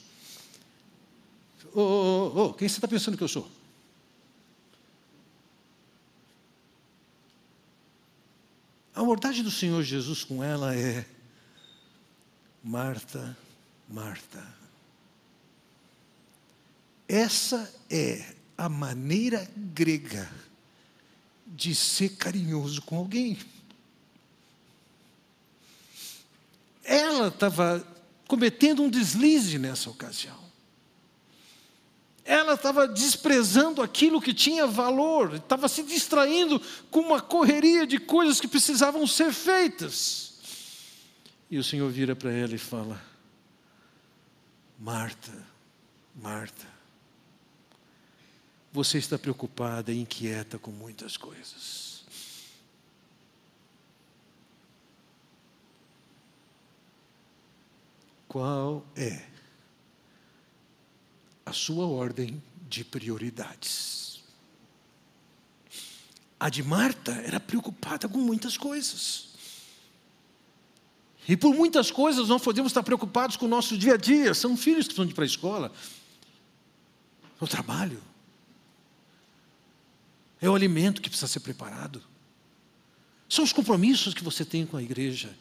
Ô, 1.74 1.82
ô, 1.82 2.46
ô, 2.46 2.54
quem 2.54 2.68
você 2.68 2.76
está 2.76 2.88
pensando 2.88 3.16
que 3.16 3.24
eu 3.24 3.28
sou? 3.28 3.50
A 8.94 9.02
abordagem 9.02 9.44
do 9.44 9.52
Senhor 9.52 9.82
Jesus 9.84 10.24
com 10.24 10.44
ela 10.44 10.76
é: 10.76 11.06
Marta, 12.64 13.38
Marta. 13.88 14.46
Essa 17.08 17.72
é 17.90 18.36
a 18.58 18.68
maneira 18.68 19.50
grega 19.56 20.30
de 21.46 21.76
ser 21.76 22.16
carinhoso 22.16 22.82
com 22.82 22.98
alguém. 22.98 23.38
Ela 26.84 27.28
estava 27.28 27.86
cometendo 28.28 28.82
um 28.82 28.90
deslize 28.90 29.58
nessa 29.60 29.90
ocasião 29.90 30.42
ela 32.24 32.54
estava 32.54 32.88
desprezando 32.88 33.82
aquilo 33.82 34.22
que 34.22 34.34
tinha 34.34 34.68
valor, 34.68 35.36
estava 35.36 35.68
se 35.68 35.84
distraindo 35.84 36.62
com 36.90 37.00
uma 37.02 37.20
correria 37.20 37.86
de 37.86 38.00
coisas 38.00 38.40
que 38.40 38.48
precisavam 38.48 39.06
ser 39.08 39.34
feitas. 39.34 40.40
E 41.50 41.58
o 41.58 41.64
Senhor 41.64 41.92
vira 41.92 42.16
para 42.16 42.32
ela 42.32 42.56
e 42.56 42.60
fala: 42.60 43.02
Marta, 44.80 45.32
Marta, 46.16 46.66
você 48.72 48.98
está 48.98 49.18
preocupada 49.18 49.92
e 49.92 50.00
inquieta 50.00 50.58
com 50.58 50.72
muitas 50.72 51.18
coisas. 51.18 51.91
Qual 58.32 58.86
é 58.96 59.28
a 61.46 61.52
sua 61.52 61.86
ordem 61.86 62.42
de 62.70 62.86
prioridades. 62.86 64.24
A 66.40 66.50
de 66.50 66.64
Marta 66.64 67.12
era 67.12 67.42
preocupada 67.42 68.08
com 68.08 68.20
muitas 68.20 68.56
coisas. 68.56 69.32
E 71.28 71.36
por 71.36 71.54
muitas 71.54 71.92
coisas 71.92 72.30
nós 72.30 72.42
podemos 72.42 72.72
estar 72.72 72.84
preocupados 72.84 73.36
com 73.36 73.48
o 73.48 73.50
nosso 73.50 73.78
dia 73.78 73.96
a 73.96 73.98
dia. 73.98 74.34
São 74.34 74.56
filhos 74.56 74.88
que 74.88 74.94
precisam 74.94 75.12
ir 75.12 75.14
para 75.14 75.26
a 75.26 75.28
escola, 75.28 75.74
o 77.38 77.48
trabalho, 77.48 78.02
é 80.40 80.50
o 80.50 80.56
alimento 80.56 81.02
que 81.02 81.10
precisa 81.10 81.28
ser 81.28 81.42
preparado, 81.42 82.02
são 83.28 83.44
os 83.44 83.52
compromissos 83.52 84.14
que 84.14 84.24
você 84.24 84.46
tem 84.46 84.66
com 84.66 84.78
a 84.78 84.84
igreja. 84.84 85.36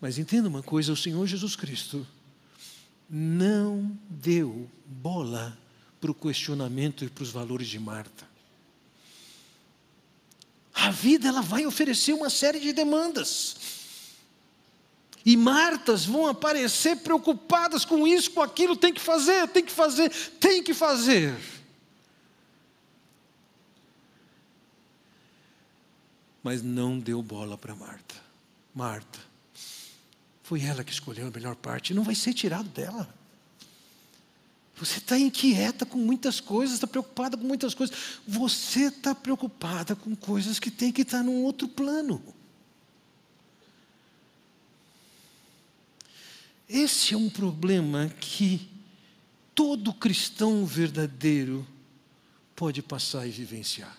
Mas 0.00 0.18
entenda 0.18 0.48
uma 0.48 0.62
coisa: 0.62 0.92
o 0.92 0.96
Senhor 0.96 1.26
Jesus 1.26 1.56
Cristo 1.56 2.06
não 3.08 3.98
deu 4.08 4.68
bola 4.84 5.56
para 6.00 6.10
o 6.10 6.14
questionamento 6.14 7.04
e 7.04 7.08
para 7.08 7.22
os 7.22 7.30
valores 7.30 7.68
de 7.68 7.78
Marta. 7.78 8.28
A 10.72 10.90
vida 10.90 11.28
ela 11.28 11.42
vai 11.42 11.66
oferecer 11.66 12.12
uma 12.12 12.30
série 12.30 12.60
de 12.60 12.72
demandas. 12.72 13.56
E 15.24 15.36
Martas 15.36 16.04
vão 16.04 16.26
aparecer 16.26 16.98
preocupadas 16.98 17.84
com 17.84 18.06
isso, 18.06 18.30
com 18.30 18.40
aquilo, 18.40 18.76
tem 18.76 18.94
que 18.94 19.00
fazer, 19.00 19.48
tem 19.48 19.64
que 19.64 19.72
fazer, 19.72 20.10
tem 20.38 20.62
que 20.62 20.72
fazer. 20.72 21.36
Mas 26.42 26.62
não 26.62 26.98
deu 26.98 27.20
bola 27.22 27.58
para 27.58 27.74
Marta. 27.74 28.14
Marta, 28.74 29.18
foi 30.48 30.62
ela 30.62 30.82
que 30.82 30.90
escolheu 30.90 31.26
a 31.26 31.30
melhor 31.30 31.54
parte, 31.54 31.92
não 31.92 32.02
vai 32.02 32.14
ser 32.14 32.32
tirado 32.32 32.70
dela. 32.70 33.06
Você 34.76 34.96
está 34.96 35.18
inquieta 35.18 35.84
com 35.84 35.98
muitas 35.98 36.40
coisas, 36.40 36.76
está 36.76 36.86
preocupada 36.86 37.36
com 37.36 37.44
muitas 37.44 37.74
coisas. 37.74 37.94
Você 38.26 38.84
está 38.84 39.14
preocupada 39.14 39.94
com 39.94 40.16
coisas 40.16 40.58
que 40.58 40.70
tem 40.70 40.90
que 40.90 41.02
estar 41.02 41.22
num 41.22 41.42
outro 41.42 41.68
plano. 41.68 42.22
Esse 46.66 47.12
é 47.12 47.16
um 47.18 47.28
problema 47.28 48.08
que 48.18 48.70
todo 49.54 49.92
cristão 49.92 50.64
verdadeiro 50.64 51.66
pode 52.56 52.80
passar 52.80 53.26
e 53.26 53.30
vivenciar. 53.30 53.94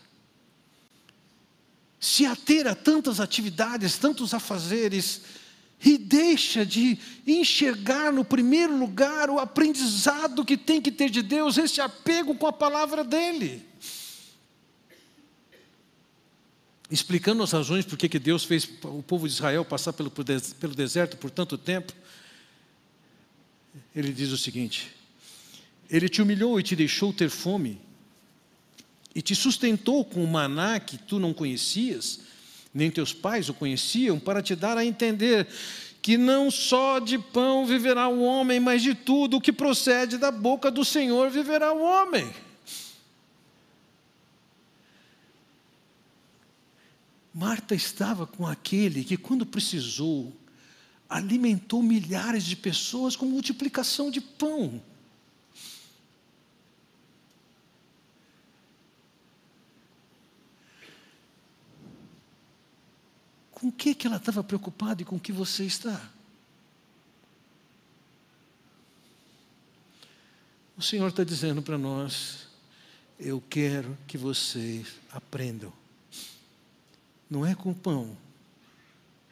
Se 2.00 2.26
ater 2.26 2.66
a 2.66 2.74
tantas 2.74 3.20
atividades, 3.20 4.00
tantos 4.00 4.34
afazeres, 4.34 5.22
e 5.84 5.98
deixa 5.98 6.66
de 6.66 6.98
enxergar 7.26 8.12
no 8.12 8.26
primeiro 8.26 8.78
lugar 8.78 9.30
o 9.30 9.40
aprendizado 9.40 10.44
que 10.44 10.58
tem 10.58 10.82
que 10.82 10.92
ter 10.92 11.10
de 11.10 11.22
Deus, 11.22 11.58
esse 11.58 11.80
apego 11.80 12.36
com 12.36 12.48
a 12.48 12.54
palavra 12.54 13.04
dEle. 13.04 13.66
Explicando 16.92 17.44
as 17.44 17.52
razões 17.52 17.86
por 17.86 17.98
que 17.98 18.20
Deus 18.20 18.44
fez 18.44 18.68
o 18.84 19.04
povo 19.04 19.28
de 19.28 19.34
Israel 19.34 19.64
passar 19.64 19.94
pelo, 19.94 20.10
pelo 20.10 20.76
deserto 20.76 21.18
por 21.18 21.30
tanto 21.30 21.58
tempo, 21.58 21.94
ele 23.96 24.12
diz 24.12 24.32
o 24.32 24.38
seguinte: 24.38 24.90
Ele 25.90 26.10
te 26.10 26.22
humilhou 26.22 26.60
e 26.60 26.64
te 26.64 26.76
deixou 26.76 27.14
ter 27.14 27.30
fome, 27.30 27.80
e 29.14 29.22
te 29.22 29.36
sustentou 29.36 30.04
com 30.04 30.24
o 30.24 30.28
maná 30.28 30.80
que 30.80 30.98
tu 30.98 31.20
não 31.20 31.34
conhecias, 31.34 32.22
nem 32.74 32.92
teus 32.92 33.14
pais 33.14 33.50
o 33.50 33.54
conheciam, 33.54 34.20
para 34.20 34.42
te 34.42 34.56
dar 34.56 34.78
a 34.78 34.86
entender 34.86 35.48
que 36.02 36.18
não 36.18 36.50
só 36.50 37.00
de 37.00 37.18
pão 37.18 37.66
viverá 37.66 38.08
o 38.08 38.22
homem, 38.22 38.60
mas 38.60 38.82
de 38.82 38.96
tudo 38.96 39.38
o 39.38 39.42
que 39.42 39.52
procede 39.52 40.18
da 40.18 40.32
boca 40.32 40.72
do 40.72 40.86
Senhor 40.86 41.30
viverá 41.30 41.74
o 41.74 41.82
homem. 41.82 42.32
Marta 47.34 47.76
estava 47.76 48.26
com 48.26 48.46
aquele 48.46 49.04
que, 49.04 49.16
quando 49.16 49.46
precisou, 49.46 50.34
alimentou 51.10 51.82
milhares 51.82 52.44
de 52.44 52.56
pessoas 52.56 53.16
com 53.16 53.26
multiplicação 53.26 54.12
de 54.12 54.20
pão. 54.20 54.82
Com 63.60 63.68
o 63.68 63.72
que, 63.72 63.94
que 63.94 64.08
ela 64.08 64.16
estava 64.18 64.44
preocupada 64.44 65.02
e 65.02 65.06
com 65.06 65.18
o 65.18 65.20
que 65.20 65.34
você 65.34 65.66
está? 65.66 66.10
O 70.78 70.82
Senhor 70.82 71.10
está 71.10 71.26
dizendo 71.26 71.62
para 71.62 71.78
nós: 71.78 72.48
eu 73.20 73.44
quero 73.50 73.98
que 74.08 74.18
vocês 74.18 74.88
aprendam. 75.12 75.74
Não 77.30 77.46
é 77.46 77.54
com 77.54 77.74
pão, 77.74 78.18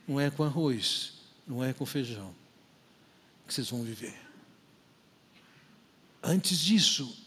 não 0.06 0.20
é 0.20 0.30
com 0.30 0.44
arroz, 0.44 1.14
não 1.48 1.64
é 1.64 1.74
com 1.74 1.86
feijão 1.86 2.36
que 3.48 3.54
vocês 3.54 3.70
vão 3.70 3.82
viver. 3.82 4.20
Antes 6.22 6.60
disso, 6.60 7.18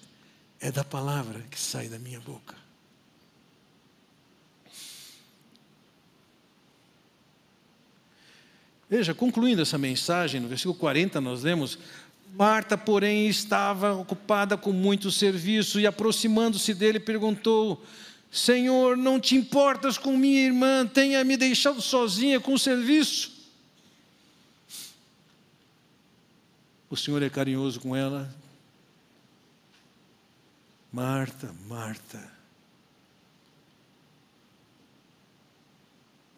é 0.61 0.71
da 0.71 0.85
palavra 0.85 1.41
que 1.51 1.59
sai 1.59 1.89
da 1.89 1.99
minha 1.99 2.21
boca. 2.21 2.55
Veja, 8.91 9.15
concluindo 9.15 9.63
essa 9.63 9.79
mensagem, 9.79 10.41
no 10.41 10.49
versículo 10.49 10.75
40 10.75 11.21
nós 11.21 11.45
lemos: 11.45 11.79
Marta, 12.35 12.77
porém, 12.77 13.29
estava 13.29 13.95
ocupada 13.95 14.57
com 14.57 14.73
muito 14.73 15.13
serviço 15.13 15.79
e, 15.79 15.87
aproximando-se 15.87 16.75
dele, 16.75 16.99
perguntou: 16.99 17.81
Senhor, 18.33 18.97
não 18.97 19.21
te 19.21 19.37
importas 19.37 19.97
com 19.97 20.17
minha 20.17 20.41
irmã, 20.41 20.85
tenha 20.85 21.23
me 21.23 21.37
deixado 21.37 21.81
sozinha 21.81 22.41
com 22.41 22.55
o 22.55 22.59
serviço? 22.59 23.39
O 26.91 26.97
Senhor 26.97 27.23
é 27.23 27.31
carinhoso 27.31 27.79
com 27.79 27.95
ela. 27.95 28.29
Marta, 30.93 31.55
Marta, 31.69 32.40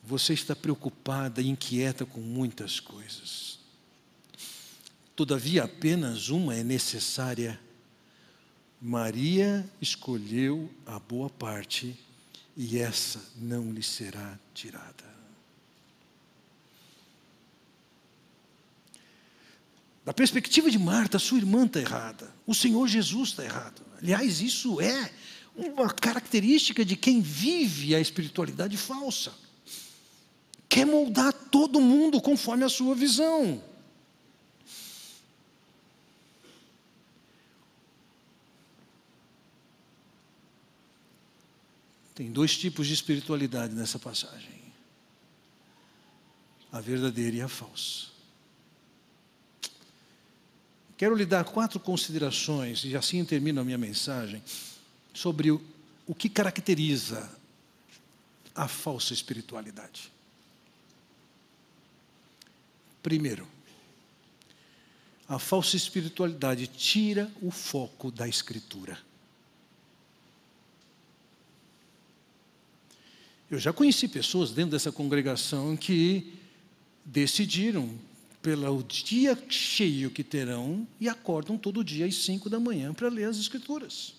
Você 0.02 0.32
está 0.32 0.56
preocupada 0.56 1.40
e 1.40 1.48
inquieta 1.48 2.04
com 2.04 2.20
muitas 2.20 2.80
coisas. 2.80 3.60
Todavia, 5.14 5.62
apenas 5.62 6.28
uma 6.28 6.56
é 6.56 6.64
necessária. 6.64 7.60
Maria 8.80 9.64
escolheu 9.80 10.68
a 10.84 10.98
boa 10.98 11.30
parte 11.30 11.96
e 12.56 12.78
essa 12.78 13.22
não 13.36 13.72
lhe 13.72 13.82
será 13.82 14.36
tirada. 14.52 15.12
Da 20.04 20.12
perspectiva 20.12 20.68
de 20.68 20.80
Marta, 20.80 21.16
sua 21.20 21.38
irmã 21.38 21.64
está 21.64 21.78
errada, 21.78 22.34
o 22.44 22.52
Senhor 22.52 22.88
Jesus 22.88 23.28
está 23.28 23.44
errado. 23.44 23.82
Aliás, 23.98 24.40
isso 24.40 24.80
é 24.80 25.12
uma 25.54 25.88
característica 25.88 26.84
de 26.84 26.96
quem 26.96 27.20
vive 27.20 27.94
a 27.94 28.00
espiritualidade 28.00 28.76
falsa 28.76 29.32
quer 30.72 30.86
moldar 30.86 31.34
todo 31.34 31.78
mundo 31.78 32.18
conforme 32.18 32.64
a 32.64 32.68
sua 32.70 32.94
visão. 32.94 33.62
Tem 42.14 42.32
dois 42.32 42.56
tipos 42.56 42.86
de 42.86 42.94
espiritualidade 42.94 43.74
nessa 43.74 43.98
passagem: 43.98 44.62
a 46.72 46.80
verdadeira 46.80 47.36
e 47.36 47.42
a 47.42 47.48
falsa. 47.48 48.06
Quero 50.96 51.14
lhe 51.14 51.26
dar 51.26 51.44
quatro 51.44 51.78
considerações, 51.80 52.82
e 52.84 52.96
assim 52.96 53.22
termino 53.26 53.60
a 53.60 53.64
minha 53.64 53.76
mensagem, 53.76 54.42
sobre 55.12 55.50
o, 55.50 55.60
o 56.06 56.14
que 56.14 56.30
caracteriza 56.30 57.30
a 58.54 58.66
falsa 58.66 59.12
espiritualidade. 59.12 60.10
Primeiro, 63.02 63.48
a 65.28 65.38
falsa 65.38 65.76
espiritualidade 65.76 66.66
tira 66.66 67.30
o 67.40 67.50
foco 67.50 68.10
da 68.10 68.28
Escritura. 68.28 68.98
Eu 73.50 73.58
já 73.58 73.72
conheci 73.72 74.08
pessoas 74.08 74.52
dentro 74.52 74.70
dessa 74.70 74.92
congregação 74.92 75.76
que 75.76 76.32
decidiram 77.04 77.98
pelo 78.40 78.82
dia 78.82 79.36
cheio 79.48 80.10
que 80.10 80.24
terão 80.24 80.86
e 81.00 81.08
acordam 81.08 81.58
todo 81.58 81.84
dia 81.84 82.06
às 82.06 82.14
cinco 82.14 82.48
da 82.48 82.58
manhã 82.58 82.94
para 82.94 83.08
ler 83.08 83.24
as 83.24 83.36
Escrituras. 83.36 84.14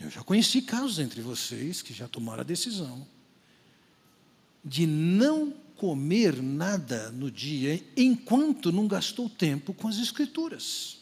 Eu 0.00 0.10
já 0.10 0.22
conheci 0.22 0.62
casos 0.62 0.98
entre 0.98 1.20
vocês 1.20 1.82
que 1.82 1.92
já 1.92 2.08
tomaram 2.08 2.40
a 2.40 2.44
decisão 2.44 3.06
de 4.64 4.86
não 4.86 5.52
comer 5.76 6.42
nada 6.42 7.10
no 7.10 7.30
dia 7.30 7.82
enquanto 7.96 8.70
não 8.70 8.86
gastou 8.86 9.30
tempo 9.30 9.72
com 9.72 9.88
as 9.88 9.96
Escrituras. 9.96 10.98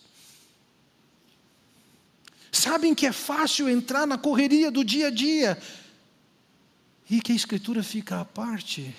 Sabem 2.52 2.94
que 2.94 3.06
é 3.06 3.12
fácil 3.12 3.68
entrar 3.68 4.06
na 4.06 4.16
correria 4.16 4.70
do 4.70 4.84
dia 4.84 5.08
a 5.08 5.10
dia 5.10 5.60
e 7.10 7.20
que 7.20 7.32
a 7.32 7.34
Escritura 7.34 7.82
fica 7.82 8.20
à 8.20 8.24
parte. 8.24 8.94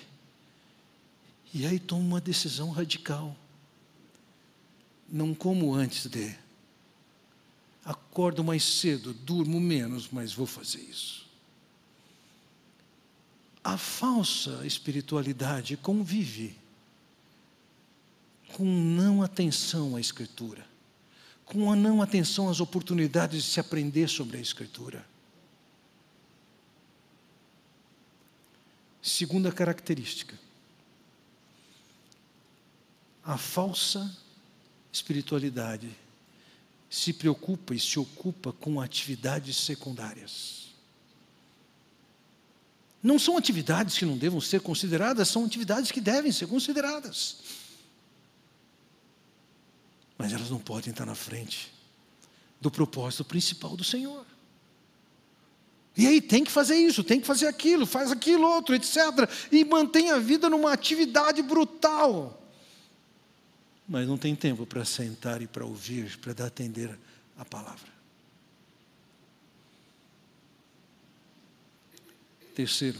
E 1.53 1.65
aí 1.65 1.79
toma 1.79 2.03
uma 2.03 2.21
decisão 2.21 2.71
radical. 2.71 3.35
Não 5.07 5.33
como 5.33 5.73
antes 5.73 6.07
de. 6.07 6.35
Acordo 7.85 8.43
mais 8.43 8.63
cedo, 8.63 9.13
durmo 9.13 9.59
menos, 9.59 10.09
mas 10.11 10.33
vou 10.33 10.45
fazer 10.45 10.81
isso. 10.81 11.28
A 13.69 13.77
falsa 13.77 14.65
espiritualidade 14.65 15.77
convive 15.77 16.57
com 18.53 18.65
não 18.65 19.21
atenção 19.21 19.95
à 19.95 20.01
Escritura, 20.01 20.65
com 21.45 21.71
a 21.71 21.75
não 21.75 22.01
atenção 22.01 22.49
às 22.49 22.59
oportunidades 22.59 23.43
de 23.43 23.51
se 23.51 23.59
aprender 23.59 24.07
sobre 24.07 24.37
a 24.37 24.41
Escritura. 24.41 25.05
Segunda 29.03 29.51
característica, 29.51 30.35
a 33.23 33.37
falsa 33.37 34.17
espiritualidade 34.91 35.95
se 36.89 37.13
preocupa 37.13 37.75
e 37.75 37.79
se 37.79 37.99
ocupa 37.99 38.51
com 38.51 38.81
atividades 38.81 39.57
secundárias. 39.57 40.68
Não 43.01 43.17
são 43.17 43.37
atividades 43.37 43.97
que 43.97 44.05
não 44.05 44.17
devam 44.17 44.41
ser 44.41 44.61
consideradas, 44.61 45.29
são 45.29 45.45
atividades 45.45 45.91
que 45.91 46.01
devem 46.01 46.31
ser 46.31 46.47
consideradas. 46.47 47.37
Mas 50.17 50.33
elas 50.33 50.49
não 50.49 50.59
podem 50.59 50.91
estar 50.91 51.05
na 51.05 51.15
frente 51.15 51.71
do 52.59 52.69
propósito 52.69 53.23
principal 53.23 53.77
do 53.77 53.85
Senhor. 53.85 54.25
E 55.95 56.07
aí 56.07 56.21
tem 56.21 56.43
que 56.43 56.51
fazer 56.51 56.75
isso, 56.75 57.03
tem 57.03 57.19
que 57.19 57.27
fazer 57.27 57.47
aquilo, 57.47 57.85
faz 57.85 58.11
aquilo 58.11 58.47
outro, 58.47 58.75
etc. 58.75 58.97
E 59.51 59.63
mantém 59.63 60.11
a 60.11 60.19
vida 60.19 60.49
numa 60.49 60.71
atividade 60.71 61.41
brutal. 61.41 62.41
Mas 63.87 64.07
não 64.07 64.17
tem 64.17 64.35
tempo 64.35 64.65
para 64.65 64.85
sentar 64.85 65.41
e 65.41 65.47
para 65.47 65.65
ouvir, 65.65 66.17
para 66.19 66.33
dar 66.33 66.45
atender 66.45 66.97
a 67.37 67.43
palavra. 67.43 67.98
Terceiro, 72.59 72.99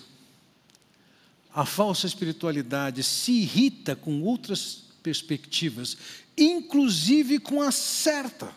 a 1.54 1.66
falsa 1.66 2.08
espiritualidade 2.08 3.04
se 3.04 3.34
irrita 3.34 3.94
com 3.94 4.22
outras 4.22 4.86
perspectivas, 5.04 5.98
inclusive 6.38 7.40
com 7.40 7.62
a 7.62 7.70
certa. 7.70 8.56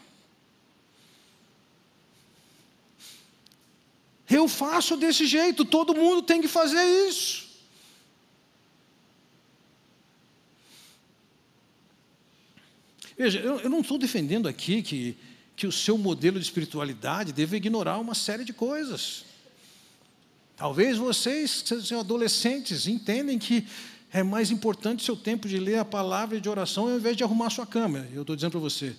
Eu 4.31 4.47
faço 4.47 4.97
desse 4.97 5.27
jeito, 5.27 5.65
todo 5.65 5.93
mundo 5.93 6.23
tem 6.23 6.41
que 6.41 6.47
fazer 6.47 6.85
isso. 7.09 7.49
Veja, 13.19 13.41
eu, 13.41 13.59
eu 13.59 13.69
não 13.69 13.81
estou 13.81 13.99
defendendo 13.99 14.47
aqui 14.47 14.83
que, 14.83 15.19
que 15.57 15.67
o 15.67 15.73
seu 15.73 15.99
modelo 15.99 16.39
de 16.39 16.45
espiritualidade 16.45 17.33
deve 17.33 17.57
ignorar 17.57 17.99
uma 17.99 18.15
série 18.15 18.45
de 18.45 18.53
coisas. 18.53 19.32
Talvez 20.63 20.97
vocês, 20.97 21.61
que 21.61 21.83
são 21.83 21.99
adolescentes, 21.99 22.87
entendem 22.87 23.37
que 23.37 23.67
é 24.13 24.23
mais 24.23 24.53
importante 24.53 25.03
seu 25.03 25.17
tempo 25.17 25.49
de 25.49 25.59
ler 25.59 25.79
a 25.79 25.85
palavra 25.85 26.37
e 26.37 26.41
de 26.41 26.49
oração 26.49 26.85
ao 26.85 26.97
invés 26.97 27.17
de 27.17 27.25
arrumar 27.25 27.51
sua 27.51 27.67
cama. 27.67 28.07
Eu 28.13 28.21
estou 28.21 28.37
dizendo 28.37 28.53
para 28.53 28.61
você, 28.61 28.95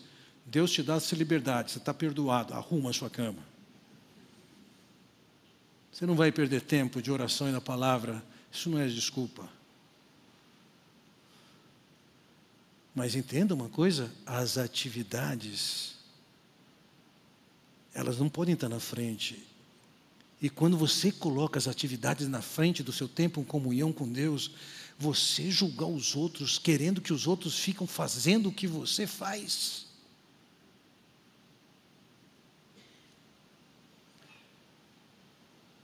Deus 0.45 0.74
te 0.74 0.84
dá 0.84 0.95
essa 0.95 1.16
liberdade, 1.16 1.72
você 1.72 1.78
está 1.78 1.93
perdoado, 1.93 2.53
arruma 2.53 2.89
a 2.89 2.93
sua 2.93 3.09
cama. 3.09 3.39
Você 5.89 6.05
não 6.05 6.16
vai 6.16 6.34
perder 6.34 6.64
tempo 6.64 7.01
de 7.01 7.09
oração 7.09 7.47
e 7.47 7.53
da 7.53 7.61
palavra, 7.61 8.22
isso 8.51 8.70
não 8.70 8.78
é 8.78 8.86
desculpa. 8.86 9.47
Mas 12.93 13.16
entenda 13.16 13.55
uma 13.55 13.70
coisa: 13.70 14.11
as 14.26 14.57
atividades, 14.57 15.95
elas 17.93 18.20
não 18.20 18.28
podem 18.28 18.53
estar 18.53 18.68
na 18.68 18.82
frente. 18.82 19.53
E 20.43 20.49
quando 20.49 20.77
você 20.77 21.09
coloca 21.09 21.57
as 21.57 21.69
atividades 21.69 22.27
na 22.27 22.41
frente 22.41 22.83
do 22.83 22.91
seu 22.91 23.07
tempo 23.07 23.39
em 23.39 23.45
comunhão 23.45 23.93
com 23.93 24.11
Deus, 24.11 24.51
você 24.99 25.49
julgar 25.49 25.87
os 25.87 26.17
outros, 26.17 26.59
querendo 26.59 26.99
que 26.99 27.13
os 27.13 27.25
outros 27.25 27.57
ficam 27.57 27.87
fazendo 27.87 28.49
o 28.49 28.51
que 28.51 28.67
você 28.67 29.07
faz. 29.07 29.85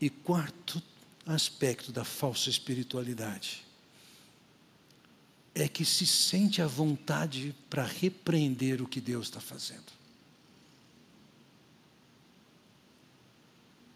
E 0.02 0.10
quarto 0.10 0.84
aspecto 1.26 1.94
da 1.94 2.04
falsa 2.04 2.50
espiritualidade 2.50 3.66
é 5.56 5.70
que 5.70 5.86
se 5.86 6.06
sente 6.06 6.62
à 6.62 6.68
vontade 6.68 7.56
para 7.70 7.86
repreender 7.86 8.82
o 8.82 8.88
que 8.88 9.00
Deus 9.00 9.28
está 9.28 9.40
fazendo. 9.40 9.99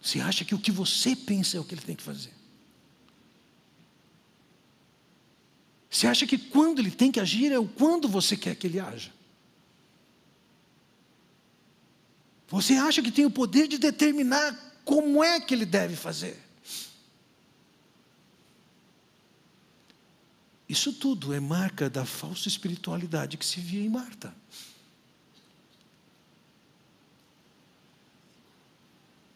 Você 0.03 0.19
acha 0.19 0.43
que 0.43 0.53
o 0.53 0.59
que 0.59 0.69
você 0.69 1.15
pensa 1.15 1.55
é 1.55 1.59
o 1.61 1.63
que 1.63 1.73
ele 1.73 1.81
tem 1.81 1.95
que 1.95 2.03
fazer. 2.03 2.33
Você 5.89 6.07
acha 6.07 6.27
que 6.27 6.37
quando 6.37 6.79
ele 6.79 6.91
tem 6.91 7.09
que 7.09 7.21
agir 7.21 7.53
é 7.53 7.57
o 7.57 7.65
quando 7.65 8.09
você 8.09 8.35
quer 8.35 8.53
que 8.55 8.67
ele 8.67 8.81
haja. 8.81 9.13
Você 12.49 12.73
acha 12.73 13.01
que 13.01 13.11
tem 13.11 13.25
o 13.25 13.31
poder 13.31 13.65
de 13.69 13.77
determinar 13.77 14.53
como 14.83 15.23
é 15.23 15.39
que 15.39 15.53
ele 15.53 15.65
deve 15.65 15.95
fazer. 15.95 16.37
Isso 20.67 20.91
tudo 20.91 21.33
é 21.33 21.39
marca 21.39 21.89
da 21.89 22.03
falsa 22.03 22.49
espiritualidade 22.49 23.37
que 23.37 23.45
se 23.45 23.61
via 23.61 23.81
em 23.81 23.89
Marta. 23.89 24.35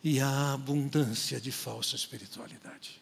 E 0.10 0.22
a 0.22 0.53
abundância 0.53 1.38
de 1.38 1.51
falsa 1.51 1.97
espiritualidade. 1.97 3.01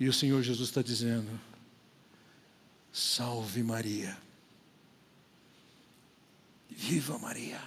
E 0.00 0.08
o 0.08 0.12
Senhor 0.14 0.42
Jesus 0.42 0.70
está 0.70 0.80
dizendo: 0.80 1.38
Salve 2.90 3.62
Maria. 3.62 4.16
Viva 6.70 7.18
Maria. 7.18 7.62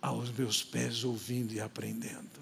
Aos 0.00 0.30
meus 0.30 0.62
pés, 0.62 1.04
ouvindo 1.04 1.52
e 1.52 1.60
aprendendo. 1.60 2.40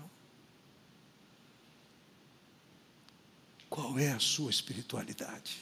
Qual 3.69 3.99
é 3.99 4.13
a 4.13 4.21
sua 4.21 4.49
espiritualidade? 4.49 5.61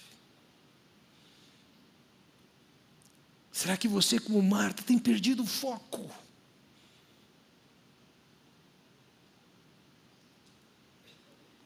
Será 3.57 3.75
que 3.75 3.89
você, 3.89 4.19
como 4.19 4.43
Marta, 4.43 4.83
tem 4.83 4.99
perdido 4.99 5.43
o 5.43 5.47
foco? 5.47 6.11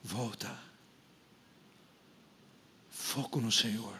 Volta. 0.00 0.56
Foco 2.88 3.40
no 3.40 3.50
Senhor. 3.50 3.98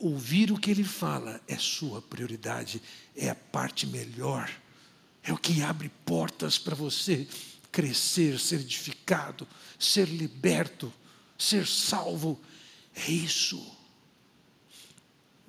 Ouvir 0.00 0.50
o 0.50 0.58
que 0.58 0.72
Ele 0.72 0.82
fala 0.82 1.40
é 1.46 1.56
sua 1.56 2.02
prioridade, 2.02 2.82
é 3.14 3.30
a 3.30 3.34
parte 3.36 3.86
melhor, 3.86 4.50
é 5.22 5.32
o 5.32 5.38
que 5.38 5.62
abre 5.62 5.90
portas 6.04 6.58
para 6.58 6.74
você 6.74 7.28
crescer, 7.70 8.40
ser 8.40 8.56
edificado, 8.56 9.46
ser 9.78 10.08
liberto, 10.08 10.92
ser 11.38 11.68
salvo. 11.68 12.36
É 12.96 13.08
isso. 13.08 13.78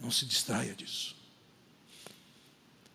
Não 0.01 0.09
se 0.09 0.25
distraia 0.25 0.73
disso. 0.73 1.15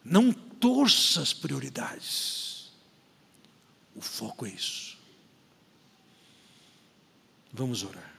Não 0.05 0.33
torça 0.33 1.23
as 1.23 1.33
prioridades. 1.33 2.71
O 3.95 4.01
foco 4.01 4.45
é 4.45 4.51
isso. 4.51 4.99
Vamos 7.53 7.85
orar. 7.85 8.15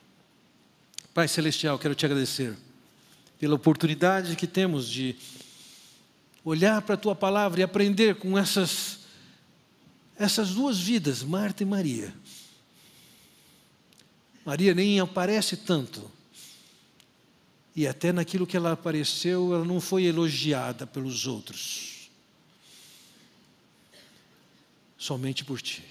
Pai 1.13 1.27
Celestial, 1.27 1.77
quero 1.77 1.93
te 1.93 2.05
agradecer 2.05 2.57
pela 3.39 3.55
oportunidade 3.55 4.35
que 4.35 4.47
temos 4.47 4.89
de 4.89 5.15
olhar 6.43 6.81
para 6.81 6.95
a 6.95 6.97
tua 6.97 7.15
palavra 7.15 7.59
e 7.59 7.63
aprender 7.63 8.15
com 8.15 8.37
essas, 8.37 8.99
essas 10.17 10.51
duas 10.51 10.79
vidas, 10.79 11.21
Marta 11.21 11.61
e 11.61 11.65
Maria. 11.65 12.13
Maria 14.45 14.73
nem 14.73 14.99
aparece 14.99 15.57
tanto. 15.57 16.16
E 17.77 17.85
até 17.85 18.11
naquilo 18.11 18.47
que 18.47 18.57
ela 18.57 18.71
apareceu, 18.71 19.53
ela 19.53 19.63
não 19.63 19.79
foi 19.79 20.05
elogiada 20.05 20.87
pelos 20.87 21.27
outros. 21.27 22.09
Somente 24.97 25.45
por 25.45 25.61
ti. 25.61 25.83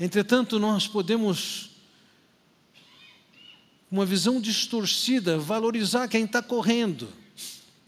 Entretanto, 0.00 0.58
nós 0.58 0.88
podemos, 0.88 1.72
uma 3.90 4.06
visão 4.06 4.40
distorcida, 4.40 5.38
valorizar 5.38 6.08
quem 6.08 6.24
está 6.24 6.42
correndo, 6.42 7.12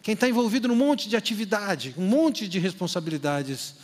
quem 0.03 0.13
está 0.13 0.29
envolvido 0.29 0.69
num 0.69 0.77
monte 0.77 1.09
de 1.09 1.17
atividade, 1.17 1.95
um 1.97 2.07
monte 2.07 2.47
de 2.47 2.59
responsabilidades, 2.59 3.77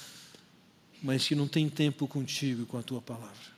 mas 1.03 1.27
que 1.27 1.35
não 1.35 1.49
tem 1.49 1.71
tempo 1.71 2.07
contigo 2.07 2.65
e 2.65 2.67
com 2.67 2.77
a 2.77 2.83
tua 2.83 3.01
palavra. 3.01 3.50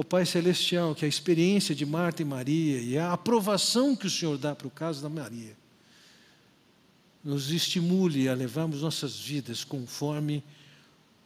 Ó 0.00 0.02
Pai 0.02 0.24
Celestial, 0.24 0.94
que 0.94 1.04
a 1.04 1.08
experiência 1.08 1.74
de 1.74 1.84
Marta 1.84 2.22
e 2.22 2.24
Maria 2.24 2.80
e 2.80 2.96
a 2.96 3.12
aprovação 3.12 3.94
que 3.94 4.06
o 4.06 4.10
Senhor 4.10 4.38
dá 4.38 4.56
para 4.56 4.66
o 4.66 4.70
caso 4.70 5.02
da 5.02 5.10
Maria, 5.10 5.54
nos 7.22 7.50
estimule 7.50 8.26
a 8.26 8.32
levarmos 8.32 8.80
nossas 8.80 9.20
vidas 9.20 9.62
conforme 9.62 10.42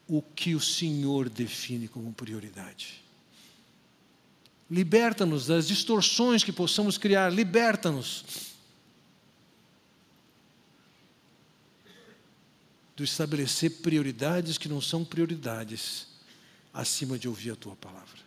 o 0.09 0.21
que 0.21 0.57
o 0.57 0.61
Senhor 0.61 1.29
define 1.29 1.87
como 1.87 2.13
prioridade. 2.13 3.01
Liberta-nos 4.69 5.47
das 5.47 5.69
distorções 5.69 6.43
que 6.43 6.51
possamos 6.51 6.99
criar, 6.99 7.33
liberta-nos 7.33 8.25
do 12.97 13.05
estabelecer 13.05 13.71
prioridades 13.83 14.59
que 14.59 14.69
não 14.69 14.81
são 14.81 15.05
prioridades 15.05 16.09
acima 16.73 17.17
de 17.17 17.29
ouvir 17.29 17.53
a 17.53 17.57
tua 17.57 17.77
palavra. 17.77 18.24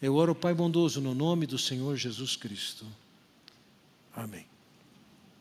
Eu 0.00 0.14
oro, 0.14 0.34
Pai 0.34 0.54
bondoso, 0.54 1.00
no 1.00 1.14
nome 1.14 1.46
do 1.46 1.58
Senhor 1.58 1.96
Jesus 1.96 2.36
Cristo. 2.36 2.86
Amém. 4.14 4.49